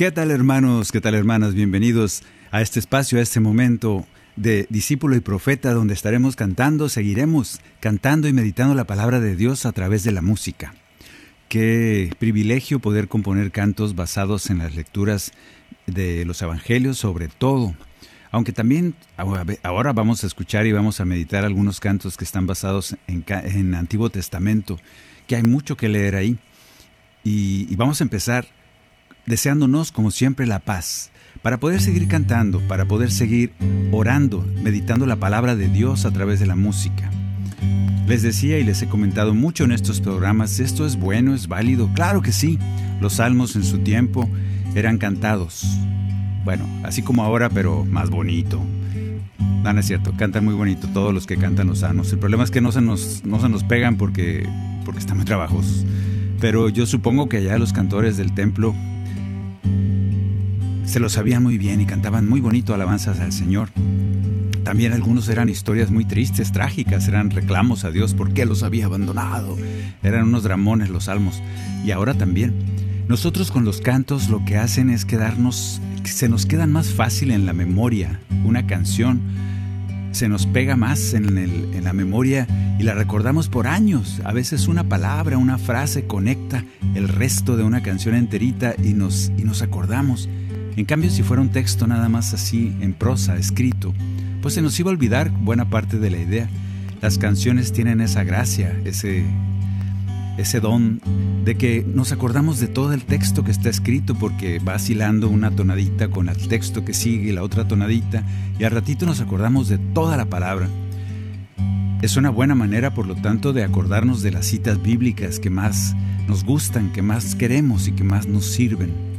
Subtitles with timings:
[0.00, 0.92] ¿Qué tal hermanos?
[0.92, 1.52] ¿Qué tal hermanas?
[1.52, 7.60] Bienvenidos a este espacio, a este momento de discípulo y profeta donde estaremos cantando, seguiremos
[7.80, 10.72] cantando y meditando la palabra de Dios a través de la música.
[11.50, 15.32] Qué privilegio poder componer cantos basados en las lecturas
[15.86, 17.74] de los evangelios sobre todo.
[18.30, 18.94] Aunque también
[19.62, 23.74] ahora vamos a escuchar y vamos a meditar algunos cantos que están basados en, en
[23.74, 24.78] Antiguo Testamento,
[25.26, 26.38] que hay mucho que leer ahí.
[27.22, 28.46] Y vamos a empezar
[29.30, 33.52] deseándonos como siempre la paz, para poder seguir cantando, para poder seguir
[33.92, 37.10] orando, meditando la palabra de Dios a través de la música.
[38.06, 41.88] Les decía y les he comentado mucho en estos programas, esto es bueno, es válido,
[41.94, 42.58] claro que sí,
[43.00, 44.28] los salmos en su tiempo
[44.74, 45.64] eran cantados,
[46.44, 48.60] bueno, así como ahora, pero más bonito.
[49.62, 52.10] No, no es cierto, cantan muy bonito todos los que cantan los salmos.
[52.12, 54.48] El problema es que no se nos, no se nos pegan porque,
[54.84, 55.84] porque están muy trabajosos.
[56.40, 58.74] Pero yo supongo que allá los cantores del templo
[60.90, 63.68] se lo sabían muy bien y cantaban muy bonito alabanzas al Señor.
[64.64, 68.86] También algunos eran historias muy tristes, trágicas, eran reclamos a Dios por qué los había
[68.86, 69.56] abandonado.
[70.02, 71.40] Eran unos dramones los salmos.
[71.84, 72.52] Y ahora también.
[73.08, 77.46] Nosotros con los cantos lo que hacen es quedarnos, se nos quedan más fácil en
[77.46, 78.20] la memoria.
[78.44, 79.20] Una canción
[80.12, 82.46] se nos pega más en, el- en la memoria
[82.78, 84.20] y la recordamos por años.
[84.24, 86.64] A veces una palabra, una frase conecta
[86.94, 90.28] el resto de una canción enterita y nos, y nos acordamos.
[90.80, 93.92] En cambio, si fuera un texto nada más así, en prosa, escrito,
[94.40, 96.48] pues se nos iba a olvidar buena parte de la idea.
[97.02, 99.22] Las canciones tienen esa gracia, ese,
[100.38, 101.02] ese don
[101.44, 105.50] de que nos acordamos de todo el texto que está escrito porque va oscilando una
[105.50, 108.24] tonadita con el texto que sigue, la otra tonadita,
[108.58, 110.66] y al ratito nos acordamos de toda la palabra.
[112.00, 115.94] Es una buena manera, por lo tanto, de acordarnos de las citas bíblicas que más
[116.26, 119.09] nos gustan, que más queremos y que más nos sirven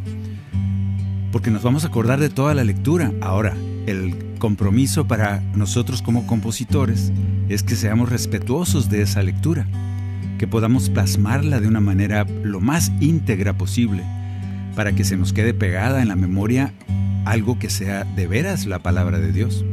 [1.31, 3.11] porque nos vamos a acordar de toda la lectura.
[3.21, 3.55] Ahora,
[3.87, 7.11] el compromiso para nosotros como compositores
[7.49, 9.67] es que seamos respetuosos de esa lectura,
[10.37, 14.03] que podamos plasmarla de una manera lo más íntegra posible,
[14.75, 16.73] para que se nos quede pegada en la memoria
[17.25, 19.63] algo que sea de veras la palabra de Dios.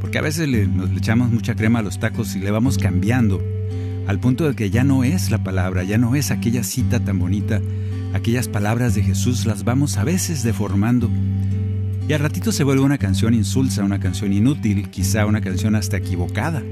[0.00, 2.78] Porque a veces le, nos le echamos mucha crema a los tacos y le vamos
[2.78, 3.42] cambiando,
[4.06, 7.18] al punto de que ya no es la palabra, ya no es aquella cita tan
[7.18, 7.62] bonita,
[8.14, 11.10] aquellas palabras de Jesús las vamos a veces deformando.
[12.08, 15.96] Y al ratito se vuelve una canción insulsa, una canción inútil, quizá una canción hasta
[15.96, 16.62] equivocada.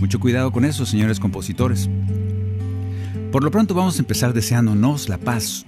[0.00, 1.88] Mucho cuidado con eso, señores compositores.
[3.30, 5.66] Por lo pronto vamos a empezar deseándonos la paz,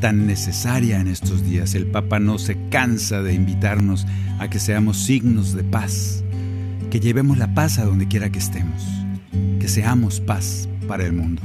[0.00, 1.74] tan necesaria en estos días.
[1.74, 4.06] El Papa no se cansa de invitarnos
[4.38, 6.24] a que seamos signos de paz,
[6.90, 8.82] que llevemos la paz a donde quiera que estemos,
[9.60, 11.42] que seamos paz para el mundo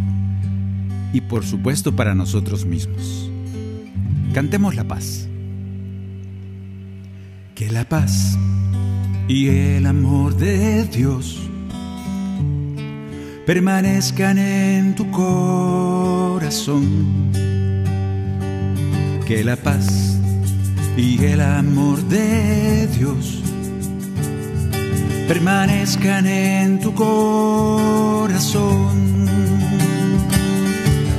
[1.13, 3.29] y por supuesto para nosotros mismos.
[4.33, 5.27] Cantemos la paz.
[7.55, 8.37] Que la paz
[9.27, 11.37] y el amor de Dios
[13.45, 16.85] permanezcan en tu corazón.
[19.27, 20.17] Que la paz
[20.97, 23.41] y el amor de Dios
[25.27, 27.81] permanezcan en tu corazón.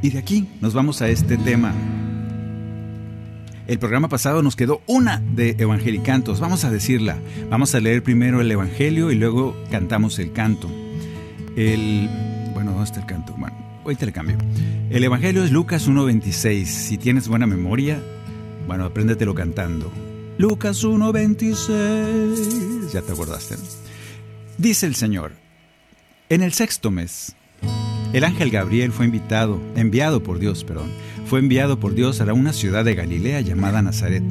[0.00, 1.74] Y de aquí nos vamos a este tema.
[3.66, 7.18] El programa pasado nos quedó una de evangelicantos, vamos a decirla.
[7.50, 10.70] Vamos a leer primero el evangelio y luego cantamos el canto.
[11.56, 12.08] El
[12.54, 13.34] bueno, ¿dónde está el canto?
[13.36, 14.38] Bueno, hoy te le cambio.
[14.90, 16.64] El evangelio es Lucas 1:26.
[16.64, 18.00] Si tienes buena memoria,
[18.66, 19.92] bueno, apréndetelo cantando.
[20.38, 22.92] Lucas 1:26.
[22.92, 23.56] Ya te acordaste.
[24.56, 25.32] Dice el Señor:
[26.30, 27.36] En el sexto mes,
[28.12, 30.90] el ángel Gabriel fue invitado, enviado por Dios, perdón,
[31.26, 34.22] fue enviado por Dios a una ciudad de Galilea llamada Nazaret,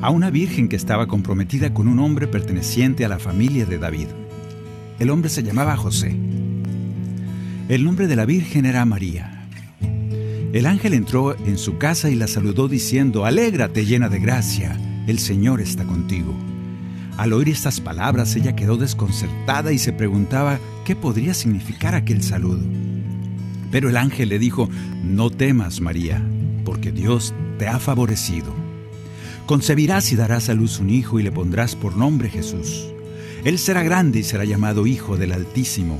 [0.00, 4.06] a una virgen que estaba comprometida con un hombre perteneciente a la familia de David.
[5.00, 6.14] El hombre se llamaba José.
[7.68, 9.48] El nombre de la virgen era María.
[10.52, 15.18] El ángel entró en su casa y la saludó diciendo, Alégrate llena de gracia, el
[15.18, 16.34] Señor está contigo.
[17.16, 20.58] Al oír estas palabras ella quedó desconcertada y se preguntaba
[20.90, 22.66] qué podría significar aquel saludo.
[23.70, 24.68] Pero el ángel le dijo,
[25.04, 26.20] No temas, María,
[26.64, 28.52] porque Dios te ha favorecido.
[29.46, 32.88] Concebirás y darás a luz un hijo y le pondrás por nombre Jesús.
[33.44, 35.96] Él será grande y será llamado Hijo del Altísimo.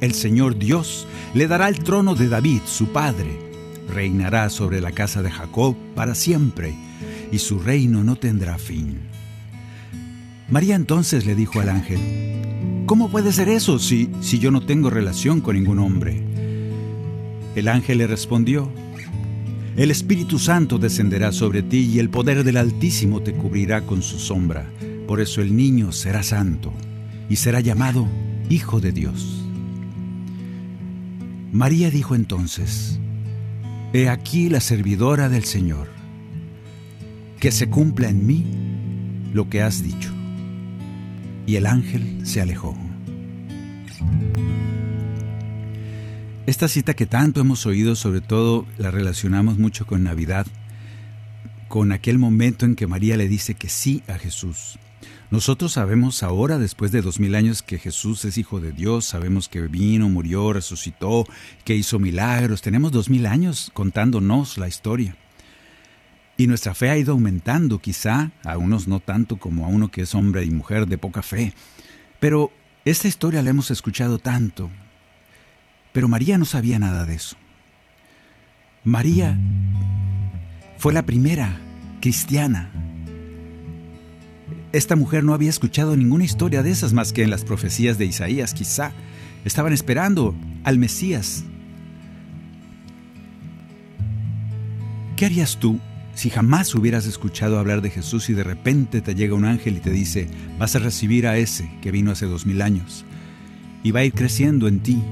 [0.00, 3.38] El Señor Dios le dará el trono de David, su padre
[3.88, 6.74] reinará sobre la casa de Jacob para siempre,
[7.30, 8.98] y su reino no tendrá fin.
[10.48, 12.00] María entonces le dijo al ángel,
[12.92, 16.22] ¿Cómo puede ser eso si, si yo no tengo relación con ningún hombre?
[17.54, 18.70] El ángel le respondió,
[19.76, 24.18] El Espíritu Santo descenderá sobre ti y el poder del Altísimo te cubrirá con su
[24.18, 24.70] sombra.
[25.08, 26.70] Por eso el niño será santo
[27.30, 28.06] y será llamado
[28.50, 29.42] Hijo de Dios.
[31.50, 33.00] María dijo entonces,
[33.94, 35.88] He aquí la servidora del Señor,
[37.40, 38.44] que se cumpla en mí
[39.32, 40.12] lo que has dicho.
[41.46, 42.76] Y el ángel se alejó.
[46.46, 50.46] Esta cita que tanto hemos oído, sobre todo la relacionamos mucho con Navidad,
[51.68, 54.78] con aquel momento en que María le dice que sí a Jesús.
[55.30, 59.48] Nosotros sabemos ahora, después de dos mil años, que Jesús es Hijo de Dios, sabemos
[59.48, 61.24] que vino, murió, resucitó,
[61.64, 62.60] que hizo milagros.
[62.60, 65.16] Tenemos dos mil años contándonos la historia.
[66.42, 70.00] Y nuestra fe ha ido aumentando, quizá, a unos no tanto como a uno que
[70.00, 71.54] es hombre y mujer de poca fe.
[72.18, 72.50] Pero
[72.84, 74.68] esta historia la hemos escuchado tanto.
[75.92, 77.36] Pero María no sabía nada de eso.
[78.82, 79.38] María
[80.78, 81.60] fue la primera
[82.00, 82.72] cristiana
[84.72, 88.06] esta mujer no había escuchado ninguna historia de esas más que en las profecías de
[88.06, 88.90] Isaías, quizá.
[89.44, 90.34] Estaban esperando
[90.64, 91.44] al Mesías.
[95.14, 95.78] ¿Qué harías tú
[96.14, 99.80] si jamás hubieras escuchado hablar de Jesús y de repente te llega un ángel y
[99.80, 100.28] te dice,
[100.58, 103.04] vas a recibir a ese que vino hace dos mil años
[103.82, 105.02] y va a ir creciendo en ti?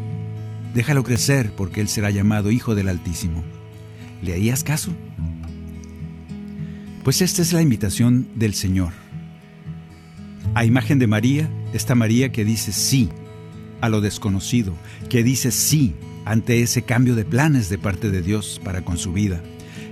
[0.74, 3.42] Déjalo crecer porque él será llamado Hijo del Altísimo.
[4.22, 4.92] ¿Le harías caso?
[7.02, 8.92] Pues esta es la invitación del Señor
[10.54, 13.08] a imagen de María, esta María que dice sí
[13.80, 14.74] a lo desconocido,
[15.08, 15.94] que dice sí
[16.24, 19.40] ante ese cambio de planes de parte de Dios para con su vida.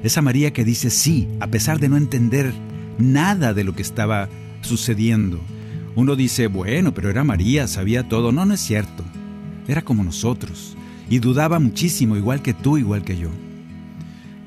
[0.02, 2.52] Esa María que dice sí a pesar de no entender
[2.98, 4.28] nada de lo que estaba
[4.62, 5.40] sucediendo.
[5.94, 8.30] Uno dice, bueno, pero era María, sabía todo.
[8.32, 9.04] No, no es cierto.
[9.66, 10.76] Era como nosotros.
[11.10, 13.30] Y dudaba muchísimo, igual que tú, igual que yo.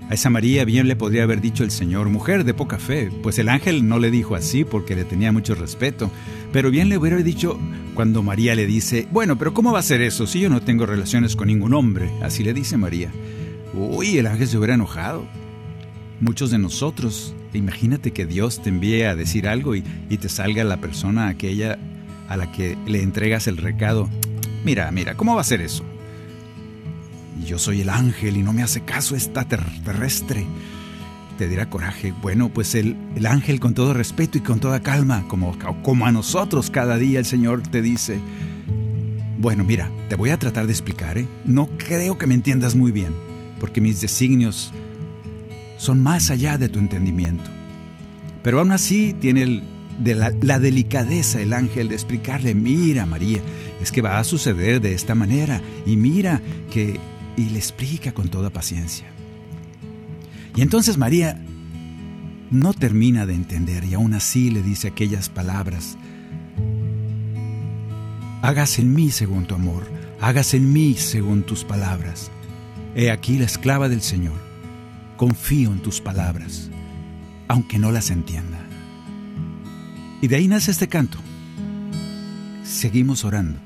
[0.09, 3.39] A esa María bien le podría haber dicho el Señor, mujer de poca fe, pues
[3.39, 6.11] el ángel no le dijo así porque le tenía mucho respeto,
[6.51, 7.57] pero bien le hubiera dicho
[7.93, 10.85] cuando María le dice, bueno, pero ¿cómo va a ser eso si yo no tengo
[10.85, 12.11] relaciones con ningún hombre?
[12.21, 13.09] Así le dice María.
[13.73, 15.25] Uy, el ángel se hubiera enojado.
[16.19, 20.63] Muchos de nosotros, imagínate que Dios te envíe a decir algo y, y te salga
[20.63, 21.79] la persona aquella
[22.29, 24.09] a la que le entregas el recado.
[24.63, 25.83] Mira, mira, ¿cómo va a ser eso?
[27.45, 30.45] yo soy el ángel y no me hace caso esta terrestre.
[31.37, 32.13] Te dirá coraje.
[32.21, 36.11] Bueno, pues el, el, ángel con todo respeto y con toda calma, como, como a
[36.11, 38.19] nosotros cada día el Señor te dice,
[39.39, 41.27] bueno, mira, te voy a tratar de explicar, ¿eh?
[41.45, 43.13] No creo que me entiendas muy bien,
[43.61, 44.71] porque mis designios
[45.77, 47.47] son más allá de tu entendimiento.
[48.41, 49.61] Pero aún así tiene
[50.03, 53.39] la delicadeza el ángel de explicarle, mira María,
[53.79, 56.41] es que va a suceder de esta manera, y mira
[56.71, 56.99] que
[57.37, 59.05] y le explica con toda paciencia.
[60.55, 61.39] Y entonces María
[62.49, 65.99] no termina de entender y aún así le dice aquellas palabras.
[68.41, 69.83] Hágase en mí según tu amor,
[70.19, 72.31] hágase en mí según tus palabras.
[72.93, 74.37] He aquí la esclava del Señor,
[75.15, 76.69] confío en tus palabras,
[77.47, 78.59] aunque no las entienda.
[80.21, 81.17] Y de ahí nace este canto.
[82.63, 83.57] Seguimos orando.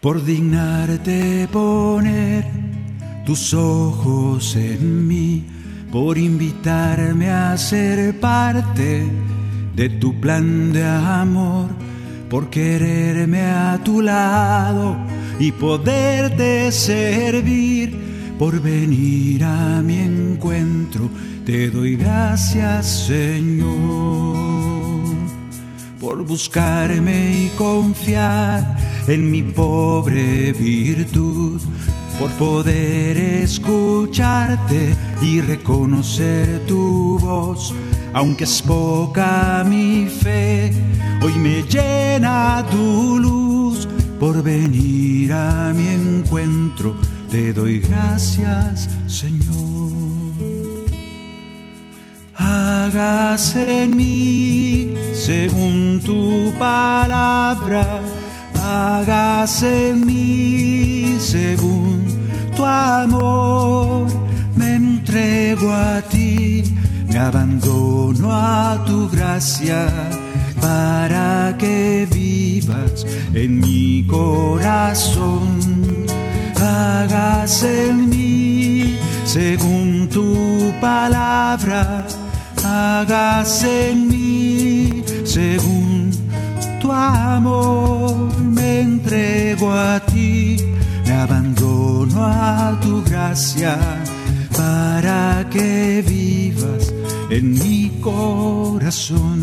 [0.00, 2.46] Por dignarte poner
[3.26, 5.44] tus ojos en mí,
[5.90, 9.04] por invitarme a ser parte
[9.74, 11.70] de tu plan de amor,
[12.30, 14.96] por quererme a tu lado
[15.38, 21.08] y poderte servir, por venir a mi encuentro.
[21.44, 24.36] Te doy gracias, Señor,
[26.00, 28.76] por buscarme y confiar
[29.06, 31.60] en mi pobre virtud
[32.18, 37.74] por poder escucharte y reconocer tu voz.
[38.12, 40.72] Aunque es poca mi fe,
[41.22, 43.53] hoy me llena tu luz
[44.24, 46.96] por venir a mi encuentro.
[47.30, 49.92] Te doy gracias, Señor.
[52.34, 58.00] Hágase en mí según tu palabra
[58.62, 62.06] hágase en mí según
[62.56, 64.06] tu amor.
[64.56, 66.64] Me entrego a ti,
[67.08, 69.90] me abandono a tu gracia
[70.64, 73.04] para que vivas
[73.34, 75.58] en mi corazón.
[76.56, 82.06] Hágase en mí según tu palabra,
[82.64, 86.10] hágase en mí según
[86.80, 90.56] tu amor me entrego a ti,
[91.06, 93.76] me abandono a tu gracia
[94.56, 96.94] para que vivas
[97.28, 99.34] en mi corazón.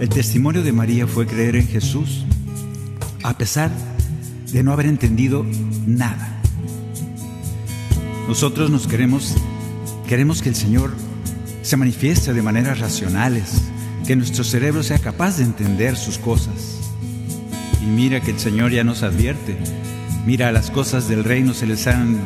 [0.00, 2.24] El testimonio de María fue creer en Jesús
[3.22, 3.70] a pesar
[4.50, 5.44] de no haber entendido
[5.86, 6.40] nada.
[8.26, 9.36] Nosotros nos queremos,
[10.08, 10.90] queremos que el Señor
[11.60, 13.60] se manifieste de maneras racionales,
[14.06, 16.78] que nuestro cerebro sea capaz de entender sus cosas.
[17.82, 19.58] Y mira que el Señor ya nos advierte,
[20.24, 22.18] mira las cosas del reino se les han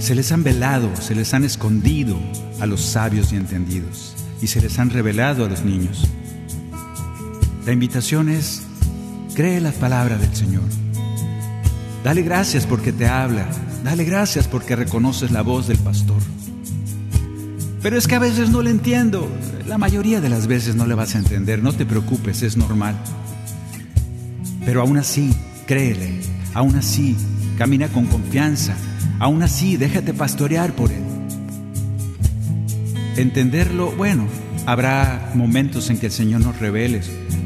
[0.00, 2.18] se les han velado, se les han escondido
[2.58, 6.08] a los sabios y entendidos y se les han revelado a los niños.
[7.66, 8.62] La invitación es
[9.34, 10.64] cree la palabra del Señor.
[12.04, 13.46] Dale gracias porque te habla,
[13.84, 16.22] dale gracias porque reconoces la voz del pastor.
[17.82, 19.28] Pero es que a veces no le entiendo.
[19.66, 21.62] La mayoría de las veces no le vas a entender.
[21.62, 22.96] No te preocupes, es normal.
[24.64, 25.32] Pero aún así,
[25.66, 26.20] créele.
[26.54, 27.16] Aún así,
[27.56, 28.74] camina con confianza.
[29.20, 31.07] Aún así, déjate pastorear por Él.
[33.18, 34.28] Entenderlo, bueno,
[34.64, 37.00] habrá momentos en que el Señor nos revele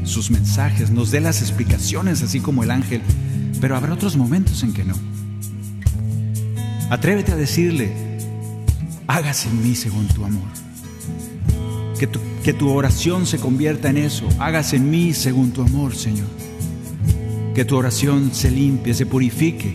[0.05, 3.01] sus mensajes, nos dé las explicaciones, así como el ángel,
[3.59, 4.95] pero habrá otros momentos en que no.
[6.91, 7.91] Atrévete a decirle,
[9.07, 10.47] hágase en mí según tu amor.
[12.45, 16.29] Que tu, oración se convierta en eso, hágase en mí según tu amor, Señor.
[17.55, 19.75] Que tu oración se limpie, se purifique,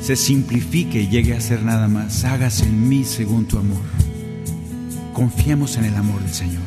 [0.00, 2.24] se simplifique y llegue a ser nada más.
[2.24, 3.82] Hágase en mí según tu amor.
[5.12, 6.62] Confiemos en el amor del Señor.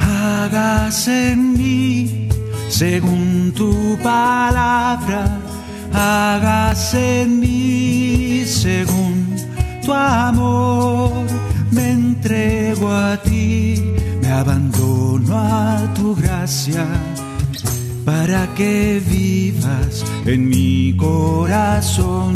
[0.00, 2.28] Hágase en mí
[2.68, 5.40] según tu palabra
[5.94, 9.36] hágase en mí según
[9.84, 11.12] tu amor.
[11.70, 13.82] Me entrego a ti,
[14.20, 16.86] me abandono a tu gracia
[18.04, 22.34] para que vivas en mi corazón.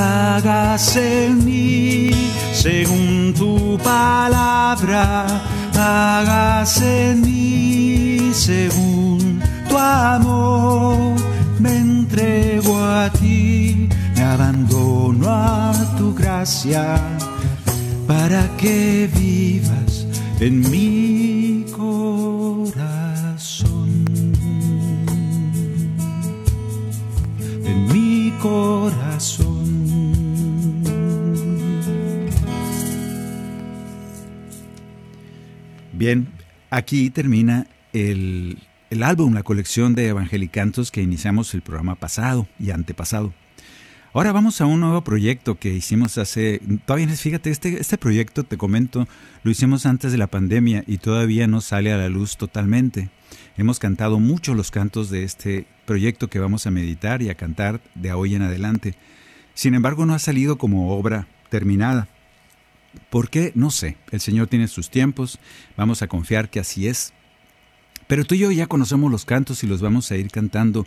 [0.00, 2.10] Hágase en mí
[2.54, 5.26] según tu palabra,
[5.74, 11.14] hágase en mí según tu amor
[11.60, 16.98] me entrego a ti, me abandono a tu gracia
[18.06, 20.06] para que vivas
[20.40, 22.80] en mi corazón.
[27.64, 29.09] En mi corazón.
[36.00, 36.28] Bien,
[36.70, 38.56] aquí termina el
[38.90, 43.32] el álbum, la colección de evangelicantos que iniciamos el programa pasado y antepasado.
[44.12, 48.56] Ahora vamos a un nuevo proyecto que hicimos hace, todavía fíjate, este, este proyecto, te
[48.56, 49.06] comento,
[49.44, 53.10] lo hicimos antes de la pandemia y todavía no sale a la luz totalmente.
[53.56, 57.80] Hemos cantado mucho los cantos de este proyecto que vamos a meditar y a cantar
[57.94, 58.96] de hoy en adelante.
[59.54, 62.08] Sin embargo, no ha salido como obra terminada.
[63.08, 63.52] ¿Por qué?
[63.54, 63.96] No sé.
[64.10, 65.38] El Señor tiene sus tiempos.
[65.76, 67.12] Vamos a confiar que así es.
[68.06, 70.86] Pero tú y yo ya conocemos los cantos y los vamos a ir cantando.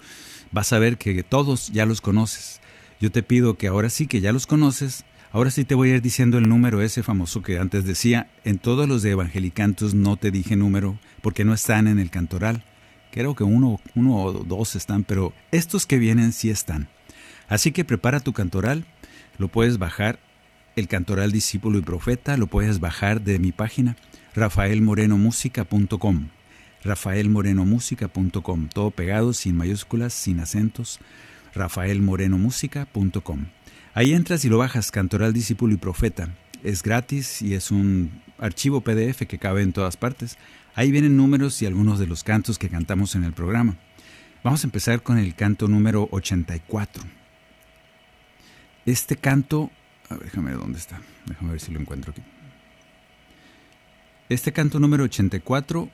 [0.52, 2.60] Vas a ver que todos ya los conoces.
[3.04, 5.96] Yo te pido que ahora sí que ya los conoces, ahora sí te voy a
[5.96, 10.16] ir diciendo el número ese famoso que antes decía, en todos los de Evangelicantos no
[10.16, 12.64] te dije número porque no están en el cantoral.
[13.12, 16.88] Creo que uno, uno o dos están, pero estos que vienen sí están.
[17.50, 18.86] Así que prepara tu cantoral,
[19.38, 20.20] lo puedes bajar,
[20.76, 23.96] el cantoral discípulo y profeta, lo puedes bajar de mi página,
[24.36, 26.30] rafaelmorenomusica.com
[26.84, 31.00] rafaelmorenomusica.com, todo pegado, sin mayúsculas, sin acentos,
[31.54, 33.46] rafaelmorenomusica.com.
[33.94, 36.30] Ahí entras y lo bajas, Cantoral Discípulo y Profeta.
[36.64, 40.38] Es gratis y es un archivo PDF que cabe en todas partes.
[40.76, 43.78] Ahí vienen números y algunos de los cantos que cantamos en el programa.
[44.44, 47.04] Vamos a empezar con el canto número 84.
[48.86, 49.70] Este canto,
[50.10, 52.22] a ver, déjame ver dónde está, déjame ver si lo encuentro aquí.
[54.30, 55.90] Este canto número 84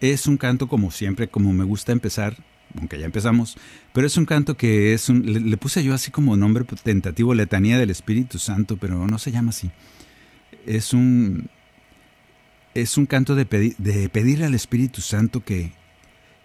[0.00, 2.36] es un canto como siempre, como me gusta empezar,
[2.76, 3.56] aunque ya empezamos,
[3.92, 7.78] pero es un canto que es un, le, puse yo así como nombre tentativo, letanía
[7.78, 9.70] del Espíritu Santo, pero no se llama así.
[10.66, 11.48] Es un,
[12.74, 15.72] es un canto de, pedirle al Espíritu Santo que,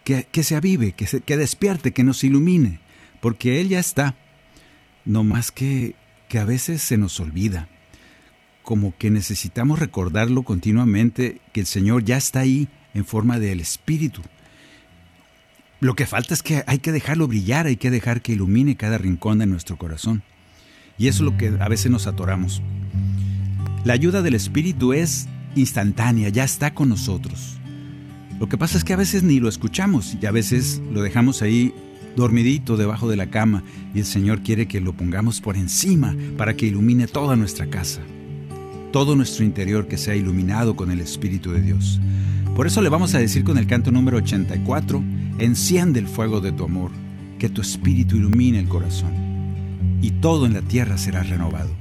[0.03, 2.79] que, se avive, que, se, que despierte, que nos ilumine,
[3.19, 4.15] porque Él ya está,
[5.05, 5.95] no más que,
[6.31, 7.67] que a veces se nos olvida,
[8.63, 14.21] como que necesitamos recordarlo continuamente, que el Señor ya está ahí en forma del Espíritu.
[15.81, 18.97] Lo que falta es que hay que dejarlo brillar, hay que dejar que ilumine cada
[18.97, 20.23] rincón de nuestro corazón.
[20.97, 22.61] Y eso es lo que a veces nos atoramos.
[23.83, 27.57] La ayuda del Espíritu es instantánea, ya está con nosotros.
[28.39, 31.41] Lo que pasa es que a veces ni lo escuchamos y a veces lo dejamos
[31.41, 31.73] ahí
[32.15, 33.63] dormidito debajo de la cama
[33.93, 38.01] y el Señor quiere que lo pongamos por encima para que ilumine toda nuestra casa,
[38.91, 41.99] todo nuestro interior que sea iluminado con el Espíritu de Dios.
[42.55, 45.01] Por eso le vamos a decir con el canto número 84,
[45.39, 46.91] enciende el fuego de tu amor,
[47.39, 49.13] que tu espíritu ilumine el corazón,
[50.01, 51.71] y todo en la tierra será renovado.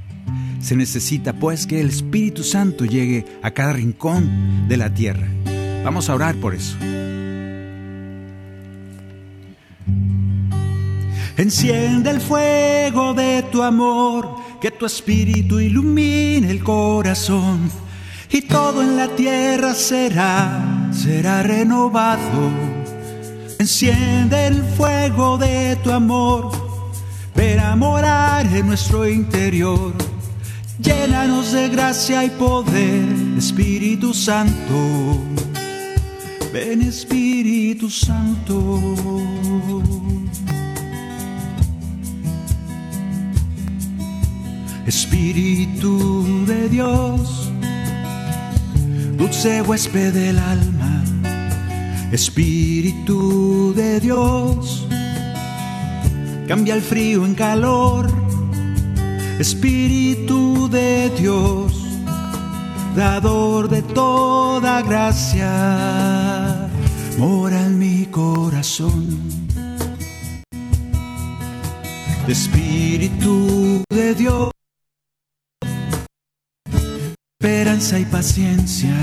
[0.61, 5.27] Se necesita pues que el Espíritu Santo llegue a cada rincón de la tierra.
[5.83, 6.77] Vamos a orar por eso.
[11.41, 17.71] Enciende el fuego de tu amor, que tu espíritu ilumine el corazón
[18.29, 22.51] y todo en la tierra será, será renovado.
[23.57, 26.51] Enciende el fuego de tu amor,
[27.33, 29.93] ven a morar en nuestro interior.
[30.77, 33.03] Llénanos de gracia y poder,
[33.35, 35.17] Espíritu Santo.
[36.53, 38.79] Ven Espíritu Santo.
[44.85, 47.51] Espíritu de Dios
[49.21, 51.03] dulce huésped del alma,
[52.11, 54.87] Espíritu de Dios,
[56.47, 58.11] cambia el frío en calor,
[59.39, 61.73] Espíritu de Dios,
[62.95, 66.67] dador de toda gracia,
[67.19, 69.19] mora en mi corazón.
[72.27, 74.51] Espíritu de Dios
[77.81, 78.95] esperanza y paciencia,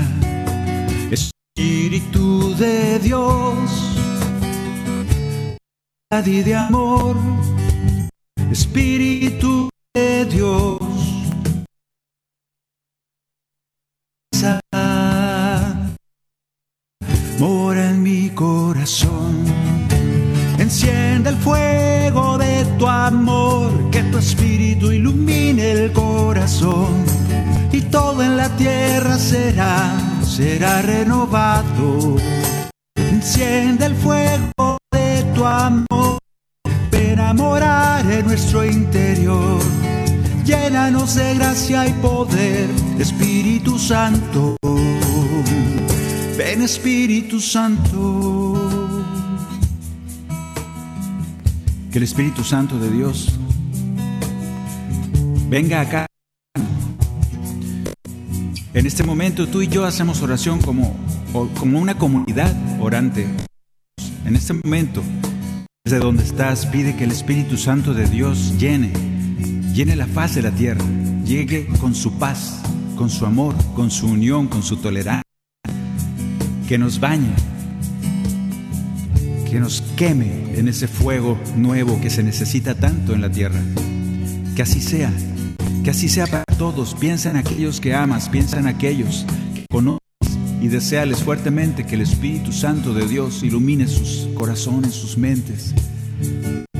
[1.11, 3.69] Espíritu de Dios,
[6.25, 7.17] y de amor,
[8.51, 10.79] Espíritu de Dios.
[17.39, 19.45] Mora en mi corazón,
[28.37, 32.17] la tierra será, será renovado.
[32.95, 36.19] Enciende el fuego de tu amor,
[36.91, 39.61] ven a morar en nuestro interior.
[40.45, 44.57] Llénanos de gracia y poder, Espíritu Santo.
[46.37, 49.05] Ven Espíritu Santo.
[51.91, 53.39] Que el Espíritu Santo de Dios
[55.49, 56.05] venga acá
[58.73, 60.95] en este momento tú y yo hacemos oración como,
[61.59, 63.27] como una comunidad orante.
[64.25, 65.01] En este momento,
[65.83, 68.91] desde donde estás, pide que el Espíritu Santo de Dios llene,
[69.73, 70.83] llene la faz de la tierra,
[71.25, 72.61] llegue con su paz,
[72.95, 75.23] con su amor, con su unión, con su tolerancia,
[76.67, 77.33] que nos bañe,
[79.49, 83.61] que nos queme en ese fuego nuevo que se necesita tanto en la tierra.
[84.55, 85.11] Que así sea,
[85.83, 86.95] que así sea para todos.
[86.95, 89.99] Piensa en aquellos que amas, piensa en aquellos que conoces,
[90.61, 95.73] y deseales fuertemente que el Espíritu Santo de Dios ilumine sus corazones, sus mentes,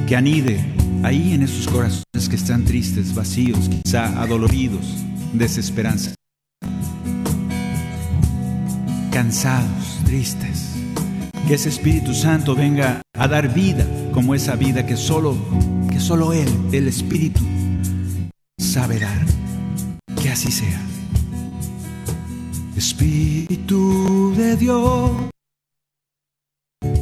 [0.08, 0.60] que anide
[1.04, 4.86] ahí en esos corazones que están tristes, vacíos, quizá adoloridos,
[5.34, 6.14] desesperanza,
[9.12, 10.74] cansados, tristes.
[11.48, 15.36] Que ese Espíritu Santo venga a dar vida como esa vida que solo
[15.90, 17.42] que solo él, el Espíritu
[18.60, 19.26] sabe dar.
[20.22, 20.82] Que así sea.
[22.76, 25.12] Espíritu de Dios,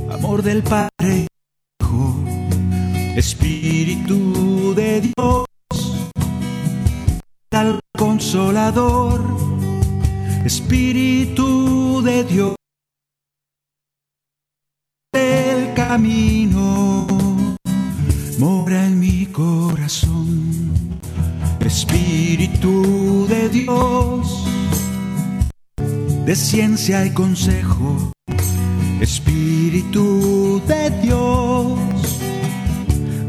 [0.10, 1.28] amor del Padre,
[1.80, 2.16] Hijo,
[3.16, 5.46] Espíritu de Dios,
[7.52, 9.22] al consolador,
[10.46, 12.56] Espíritu de Dios,
[15.14, 17.06] el camino,
[21.88, 24.44] Espíritu de Dios
[26.26, 28.12] de ciencia y consejo,
[29.00, 31.80] Espíritu de Dios,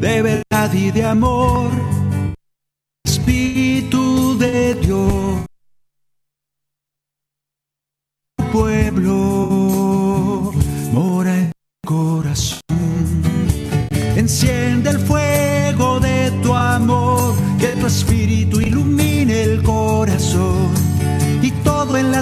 [0.01, 1.71] de verdad y de amor,
[3.05, 3.68] Espíritu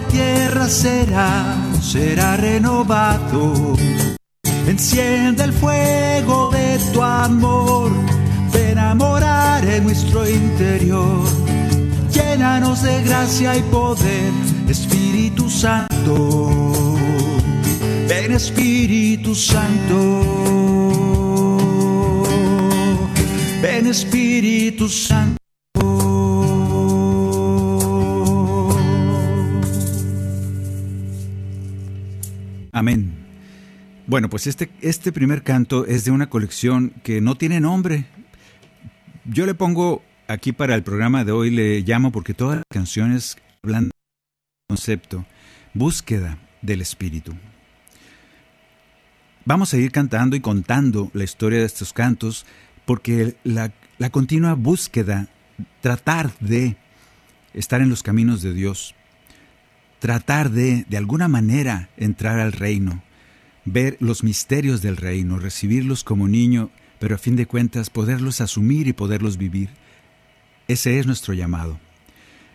[0.08, 3.76] tierra será, será renovado.
[4.66, 7.92] Enciende el fuego de tu amor,
[8.52, 8.94] ven a
[9.68, 11.24] en nuestro interior.
[12.12, 14.32] Llénanos de gracia y poder,
[14.68, 16.84] Espíritu Santo.
[18.08, 20.22] Ven Espíritu Santo.
[23.62, 25.45] Ven Espíritu Santo.
[32.76, 33.14] Amén.
[34.06, 38.04] Bueno, pues este, este primer canto es de una colección que no tiene nombre.
[39.24, 43.38] Yo le pongo aquí para el programa de hoy, le llamo porque todas las canciones
[43.62, 43.92] hablan del
[44.68, 45.24] concepto,
[45.72, 47.32] búsqueda del Espíritu.
[49.46, 52.44] Vamos a ir cantando y contando la historia de estos cantos
[52.84, 55.30] porque la, la continua búsqueda,
[55.80, 56.76] tratar de
[57.54, 58.94] estar en los caminos de Dios,
[59.98, 63.02] tratar de, de alguna manera, entrar al reino,
[63.64, 68.86] ver los misterios del reino, recibirlos como niño, pero a fin de cuentas poderlos asumir
[68.86, 69.70] y poderlos vivir.
[70.68, 71.78] Ese es nuestro llamado.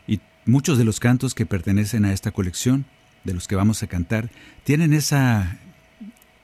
[0.07, 2.85] Y muchos de los cantos que pertenecen a esta colección,
[3.23, 4.29] de los que vamos a cantar,
[4.63, 5.59] tienen esa,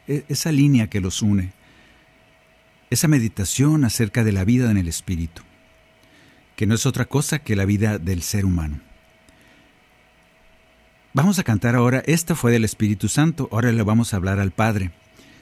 [0.07, 1.53] e, esa línea que los une,
[2.89, 5.41] esa meditación acerca de la vida en el Espíritu,
[6.55, 8.79] que no es otra cosa que la vida del ser humano.
[11.17, 14.51] Vamos a cantar ahora, esta fue del Espíritu Santo, ahora le vamos a hablar al
[14.51, 14.91] Padre.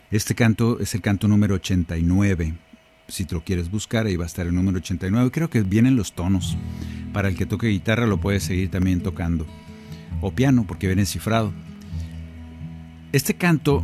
[0.09, 2.53] Este canto es el canto número 89.
[3.09, 5.31] Si te lo quieres buscar, ahí va a estar el número 89.
[5.31, 6.55] Creo que vienen los tonos.
[7.11, 9.45] Para el que toque guitarra lo puede seguir también tocando.
[10.21, 11.51] O piano, porque viene cifrado.
[13.11, 13.83] Este canto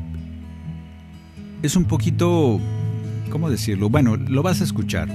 [1.62, 2.58] es un poquito,
[3.32, 3.89] ¿cómo decirlo?
[3.89, 5.10] Bueno, lo vas a escuchar.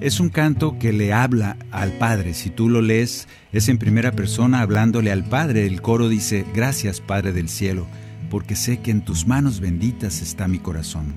[0.00, 2.32] Es un canto que le habla al Padre.
[2.32, 5.66] Si tú lo lees, es en primera persona hablándole al Padre.
[5.66, 7.84] El coro dice, gracias Padre del cielo,
[8.30, 11.14] porque sé que en tus manos benditas está mi corazón.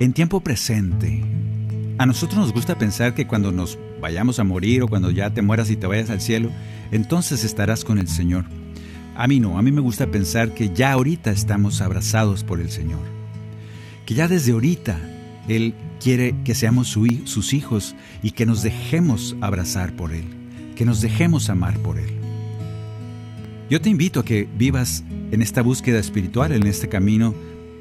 [0.00, 1.22] En tiempo presente,
[1.96, 5.40] a nosotros nos gusta pensar que cuando nos vayamos a morir o cuando ya te
[5.40, 6.50] mueras y te vayas al cielo,
[6.90, 8.44] entonces estarás con el Señor.
[9.16, 12.70] A mí no, a mí me gusta pensar que ya ahorita estamos abrazados por el
[12.70, 13.00] Señor.
[14.04, 14.98] Que ya desde ahorita
[15.48, 20.24] Él quiere que seamos sus hijos y que nos dejemos abrazar por Él,
[20.74, 22.10] que nos dejemos amar por Él.
[23.68, 27.34] Yo te invito a que vivas en esta búsqueda espiritual, en este camino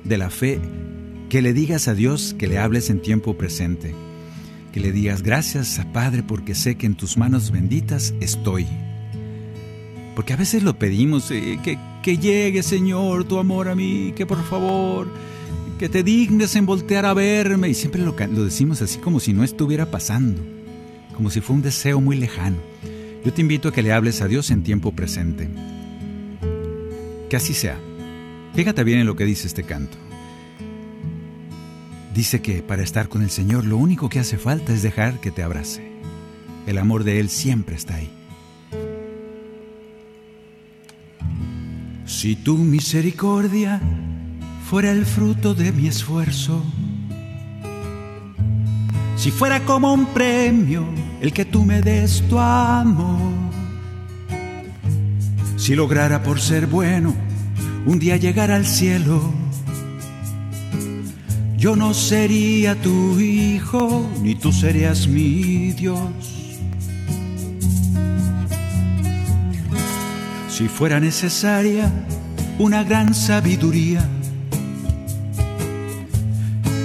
[0.03, 0.59] de la fe,
[1.29, 3.95] que le digas a Dios que le hables en tiempo presente,
[4.71, 8.67] que le digas gracias Padre porque sé que en tus manos benditas estoy.
[10.15, 11.57] Porque a veces lo pedimos, eh,
[12.03, 15.07] que llegue Señor tu amor a mí, que por favor
[15.79, 17.69] que te dignes en voltear a verme.
[17.69, 20.43] Y siempre lo, lo decimos así como si no estuviera pasando,
[21.15, 22.57] como si fuera un deseo muy lejano.
[23.25, 25.49] Yo te invito a que le hables a Dios en tiempo presente.
[27.29, 27.79] Que así sea.
[28.53, 29.97] Fíjate bien en lo que dice este canto.
[32.13, 35.31] Dice que para estar con el Señor lo único que hace falta es dejar que
[35.31, 35.89] te abrace.
[36.67, 38.11] El amor de Él siempre está ahí.
[42.05, 43.81] Si tu misericordia
[44.69, 46.63] fuera el fruto de mi esfuerzo,
[49.15, 50.85] si fuera como un premio
[51.21, 53.33] el que tú me des tu amor,
[55.57, 57.15] Si lograra por ser bueno
[57.87, 59.33] un día llegar al cielo,
[61.57, 65.99] yo no sería tu hijo, ni tú serías mi Dios.
[70.47, 71.91] Si fuera necesaria
[72.59, 74.07] una gran sabiduría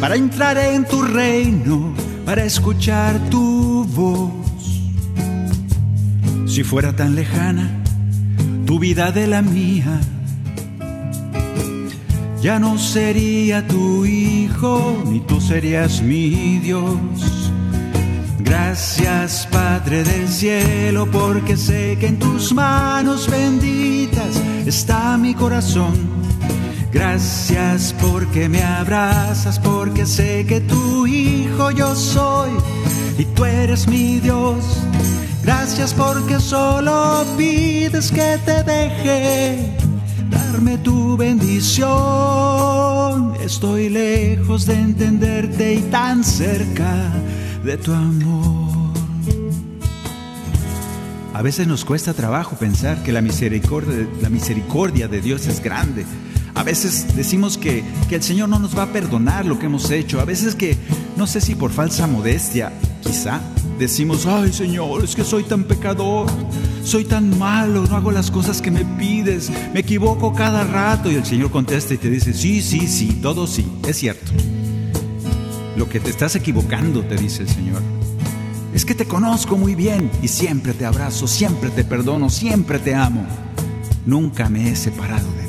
[0.05, 1.95] para entrar en tu reino,
[2.27, 4.35] para escuchar tu voz.
[6.47, 7.83] Si fuera tan lejana
[8.67, 9.99] tu vida de la mía,
[12.43, 16.99] ya no sería tu hijo, ni tú serías mi Dios.
[18.41, 26.14] Gracias Padre del cielo, porque sé que en tus manos benditas está mi corazón.
[26.95, 32.53] Gracias porque me abrazas, porque sé que tu hijo yo soy
[33.19, 34.65] y tú eres mi Dios.
[35.43, 39.59] Gracias porque solo pides que te deje
[40.31, 41.89] darme tu bendición.
[43.45, 47.11] Estoy lejos de entenderte y tan cerca
[47.65, 48.95] de tu amor.
[51.35, 56.07] A veces nos cuesta trabajo pensar que la misericordia, de Dios es grande.
[56.55, 59.91] A veces decimos que, que el Señor no nos va a perdonar lo que hemos
[59.91, 60.21] hecho.
[60.21, 60.77] A veces que,
[61.17, 63.41] no sé si por falsa modestia, quizá,
[63.79, 66.31] decimos, ay Señor, es que soy tan pecador
[66.85, 71.11] soy tan malo, no hago las cosas que me pides, me equivoco cada rato.
[71.11, 74.33] Y el Señor contesta y te dice, sí, sí, sí, todo sí, es cierto.
[75.77, 77.83] Lo que te estás equivocando, te dice el Señor,
[78.75, 82.95] es que te conozco muy bien y siempre te abrazo, siempre te perdono, siempre te
[82.95, 83.27] amo.
[84.05, 85.44] Nunca me he separado de ti.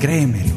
[0.00, 0.54] Créemelo.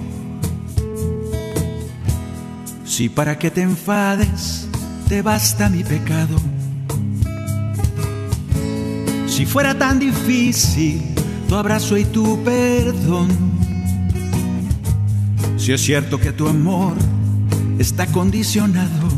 [2.85, 4.67] Si para que te enfades
[5.07, 6.39] te basta mi pecado
[9.33, 11.01] si fuera tan difícil
[11.49, 13.29] tu abrazo y tu perdón.
[15.57, 16.93] Si es cierto que tu amor
[17.79, 19.09] está condicionado,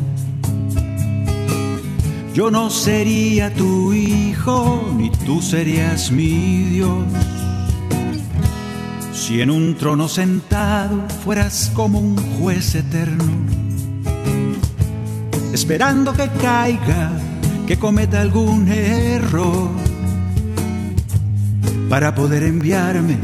[2.34, 7.35] yo no sería tu hijo ni tú serías mi Dios.
[9.16, 13.24] Si en un trono sentado fueras como un juez eterno,
[15.54, 17.12] esperando que caiga,
[17.66, 19.70] que cometa algún error
[21.90, 23.18] para poder enviarme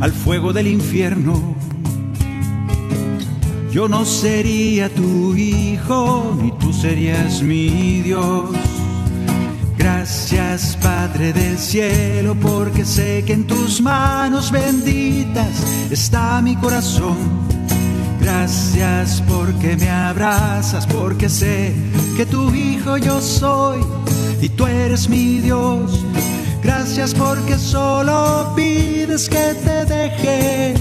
[0.00, 1.56] al fuego del infierno.
[3.72, 8.50] Yo no sería tu hijo, ni tú serías mi Dios.
[10.08, 17.18] Gracias Padre del cielo, porque sé que en tus manos benditas está mi corazón.
[18.18, 21.74] Gracias porque me abrazas, porque sé
[22.16, 23.80] que tu hijo yo soy
[24.40, 26.02] y tú eres mi Dios.
[26.62, 30.72] Gracias porque solo pides que te deje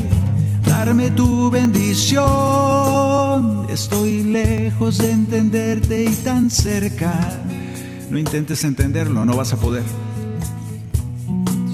[0.66, 2.26] darme tu bendición.
[3.68, 7.12] Estoy lejos de entenderte y tan cerca.
[8.10, 9.84] No intentes entenderlo, no vas a poder.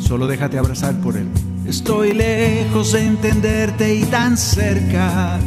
[0.01, 1.27] Solo déjate abrazar por él.
[1.67, 5.39] Estoy lejos de entenderte y tan cerca.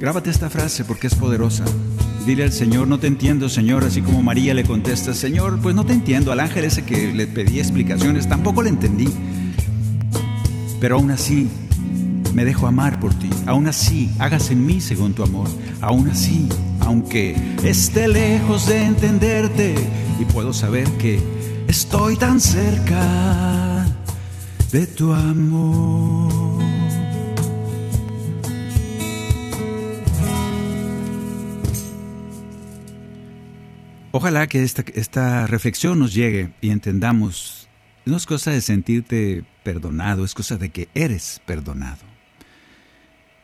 [0.00, 1.64] Grábate esta frase porque es poderosa.
[2.26, 5.84] Dile al Señor, no te entiendo, Señor, así como María le contesta, Señor, pues no
[5.84, 6.32] te entiendo.
[6.32, 9.08] Al ángel ese que le pedí explicaciones, tampoco le entendí.
[10.80, 11.48] Pero aún así,
[12.34, 13.30] me dejo amar por ti.
[13.46, 15.48] Aún así, hágase en mí según tu amor.
[15.80, 16.48] Aún así,
[16.80, 19.74] aunque esté lejos de entenderte
[20.20, 21.20] y puedo saber que
[21.68, 23.86] estoy tan cerca
[24.72, 26.62] de tu amor.
[34.10, 37.68] Ojalá que esta, esta reflexión nos llegue y entendamos.
[38.04, 42.13] No es cosa de sentirte perdonado, es cosa de que eres perdonado.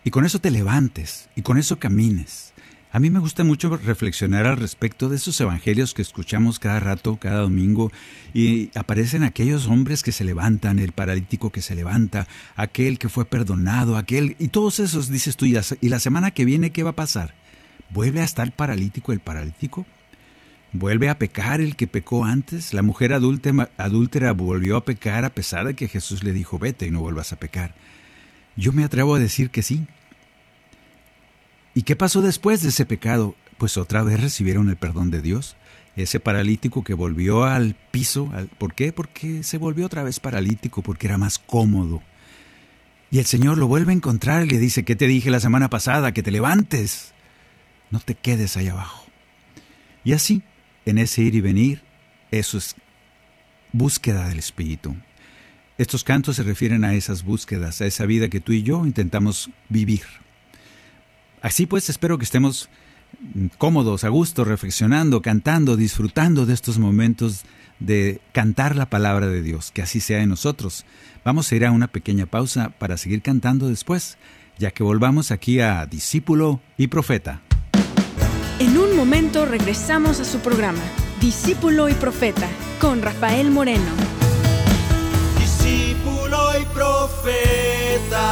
[0.05, 2.53] Y con eso te levantes y con eso camines.
[2.93, 7.19] A mí me gusta mucho reflexionar al respecto de esos evangelios que escuchamos cada rato,
[7.19, 7.93] cada domingo,
[8.35, 13.27] y aparecen aquellos hombres que se levantan, el paralítico que se levanta, aquel que fue
[13.27, 16.97] perdonado, aquel, y todos esos dices tú, y la semana que viene, ¿qué va a
[16.97, 17.35] pasar?
[17.91, 19.87] ¿Vuelve a estar paralítico el paralítico?
[20.73, 22.75] ¿Vuelve a pecar el que pecó antes?
[22.75, 26.91] La mujer adúltera, volvió a pecar a pesar de que Jesús le dijo, vete y
[26.91, 27.75] no vuelvas a pecar.
[28.57, 29.87] Yo me atrevo a decir que sí.
[31.75, 33.35] ¿Y qué pasó después de ese pecado?
[33.59, 35.57] Pues otra vez recibieron el perdón de Dios.
[35.97, 38.93] Ese paralítico que volvió al piso, ¿por qué?
[38.93, 42.03] Porque se volvió otra vez paralítico, porque era más cómodo.
[43.11, 45.69] Y el Señor lo vuelve a encontrar y le dice, ¿qué te dije la semana
[45.69, 46.13] pasada?
[46.13, 47.13] Que te levantes.
[47.91, 49.05] No te quedes ahí abajo.
[50.05, 50.43] Y así,
[50.87, 51.83] en ese ir y venir,
[52.31, 52.77] eso es
[53.73, 54.95] búsqueda del Espíritu.
[55.81, 59.49] Estos cantos se refieren a esas búsquedas, a esa vida que tú y yo intentamos
[59.71, 60.03] vivir.
[61.41, 62.69] Así pues, espero que estemos
[63.57, 67.45] cómodos, a gusto, reflexionando, cantando, disfrutando de estos momentos
[67.79, 70.85] de cantar la palabra de Dios, que así sea en nosotros.
[71.25, 74.19] Vamos a ir a una pequeña pausa para seguir cantando después,
[74.59, 77.41] ya que volvamos aquí a Discípulo y Profeta.
[78.59, 80.83] En un momento regresamos a su programa,
[81.23, 84.20] Discípulo y Profeta, con Rafael Moreno.
[87.11, 88.27] Profeta.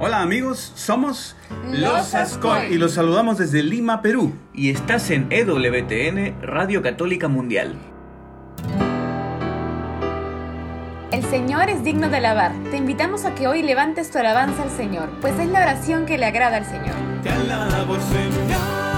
[0.00, 1.36] Hola amigos, somos
[1.70, 4.32] Los Ascoi y los saludamos desde Lima, Perú.
[4.54, 7.76] y estás en EWTN, Radio Católica Mundial.
[11.10, 12.52] El Señor es digno de alabar.
[12.70, 16.18] Te invitamos a que hoy levantes tu alabanza al Señor, pues es la oración que
[16.18, 16.94] le agrada al Señor.
[17.22, 18.97] Te alabo, Señor.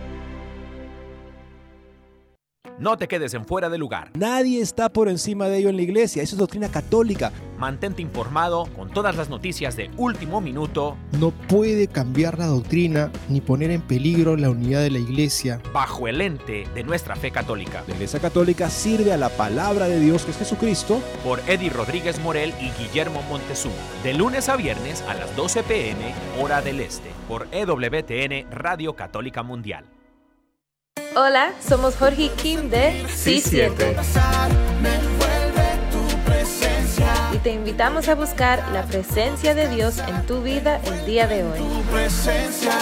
[2.81, 4.09] No te quedes en fuera de lugar.
[4.17, 6.23] Nadie está por encima de ello en la iglesia.
[6.23, 7.31] Eso es doctrina católica.
[7.59, 13.39] Mantente informado con todas las noticias de último minuto No puede cambiar la doctrina ni
[13.39, 15.61] poner en peligro la unidad de la iglesia.
[15.71, 17.83] bajo el lente de nuestra fe católica.
[17.87, 20.99] La iglesia católica sirve a la palabra de Dios, que es Jesucristo.
[21.23, 23.75] Por Eddie Rodríguez Morel y Guillermo Montezuma.
[24.03, 27.11] De lunes a viernes a las 12 pm, hora del este.
[27.27, 29.85] Por EWTN Radio Católica Mundial.
[31.15, 33.95] Hola, somos Jorge y Kim de C7
[37.33, 41.45] y te invitamos a buscar la presencia de Dios en tu vida el día de
[41.45, 41.59] hoy.
[41.59, 42.73] Tu presencia.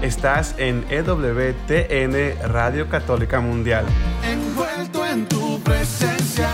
[0.00, 3.84] Estás en EWTN Radio Católica Mundial.
[4.22, 6.48] Envuelto en tu presencia.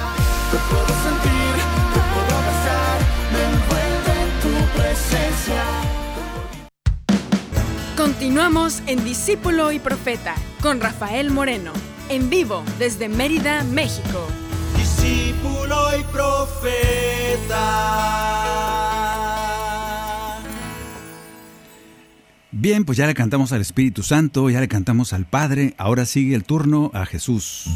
[8.00, 11.70] Continuamos en Discípulo y Profeta con Rafael Moreno,
[12.08, 14.26] en vivo desde Mérida, México.
[14.74, 17.58] Discípulo y profeta.
[22.50, 26.34] Bien, pues ya le cantamos al Espíritu Santo, ya le cantamos al Padre, ahora sigue
[26.34, 27.66] el turno a Jesús.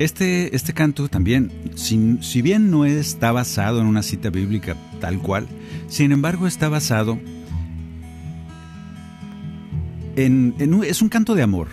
[0.00, 5.20] Este, este canto también, si, si bien no está basado en una cita bíblica tal
[5.20, 5.46] cual,
[5.86, 7.41] sin embargo está basado en,
[10.16, 11.68] es un canto de amor.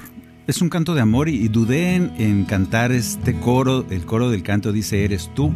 [0.48, 3.86] Es un canto de amor y, y dudé en, en cantar este coro.
[3.90, 5.54] El coro del canto dice, eres tú,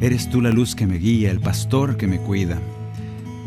[0.00, 2.58] eres tú la luz que me guía, el pastor que me cuida.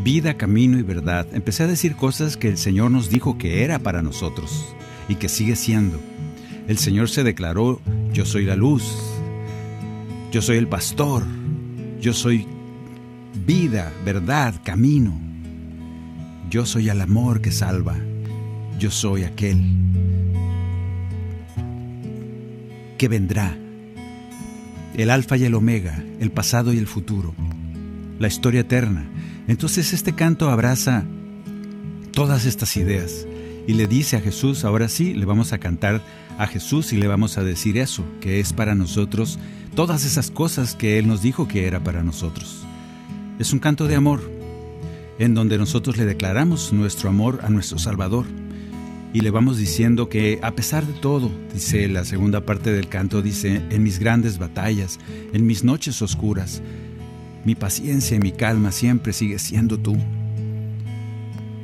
[0.04, 1.28] Vida, camino y verdad.
[1.34, 4.76] Empecé a decir cosas que el Señor nos dijo que era para nosotros
[5.08, 6.00] y que sigue siendo.
[6.68, 7.82] El Señor se declaró,
[8.14, 8.84] yo soy la luz,
[10.32, 11.24] yo soy el pastor,
[12.00, 12.46] yo soy
[13.46, 15.20] vida, verdad, camino.
[16.50, 17.96] Yo soy el amor que salva,
[18.80, 19.62] yo soy aquel
[22.98, 23.58] que vendrá,
[24.96, 27.36] el alfa y el omega, el pasado y el futuro,
[28.20, 29.06] la historia eterna.
[29.50, 31.04] Entonces este canto abraza
[32.14, 33.28] todas estas ideas
[33.68, 36.02] y le dice a Jesús, ahora sí, le vamos a cantar
[36.38, 39.40] a Jesús y le vamos a decir eso, que es para nosotros
[39.76, 42.64] todas esas cosas que Él nos dijo que era para nosotros.
[43.40, 44.22] Es un canto de amor,
[45.20, 48.26] en donde nosotros le declaramos nuestro amor a nuestro Salvador
[49.14, 53.22] y le vamos diciendo que a pesar de todo, dice la segunda parte del canto,
[53.22, 55.00] dice, en mis grandes batallas,
[55.34, 56.62] en mis noches oscuras,
[57.44, 59.98] mi paciencia y mi calma siempre sigue siendo tú.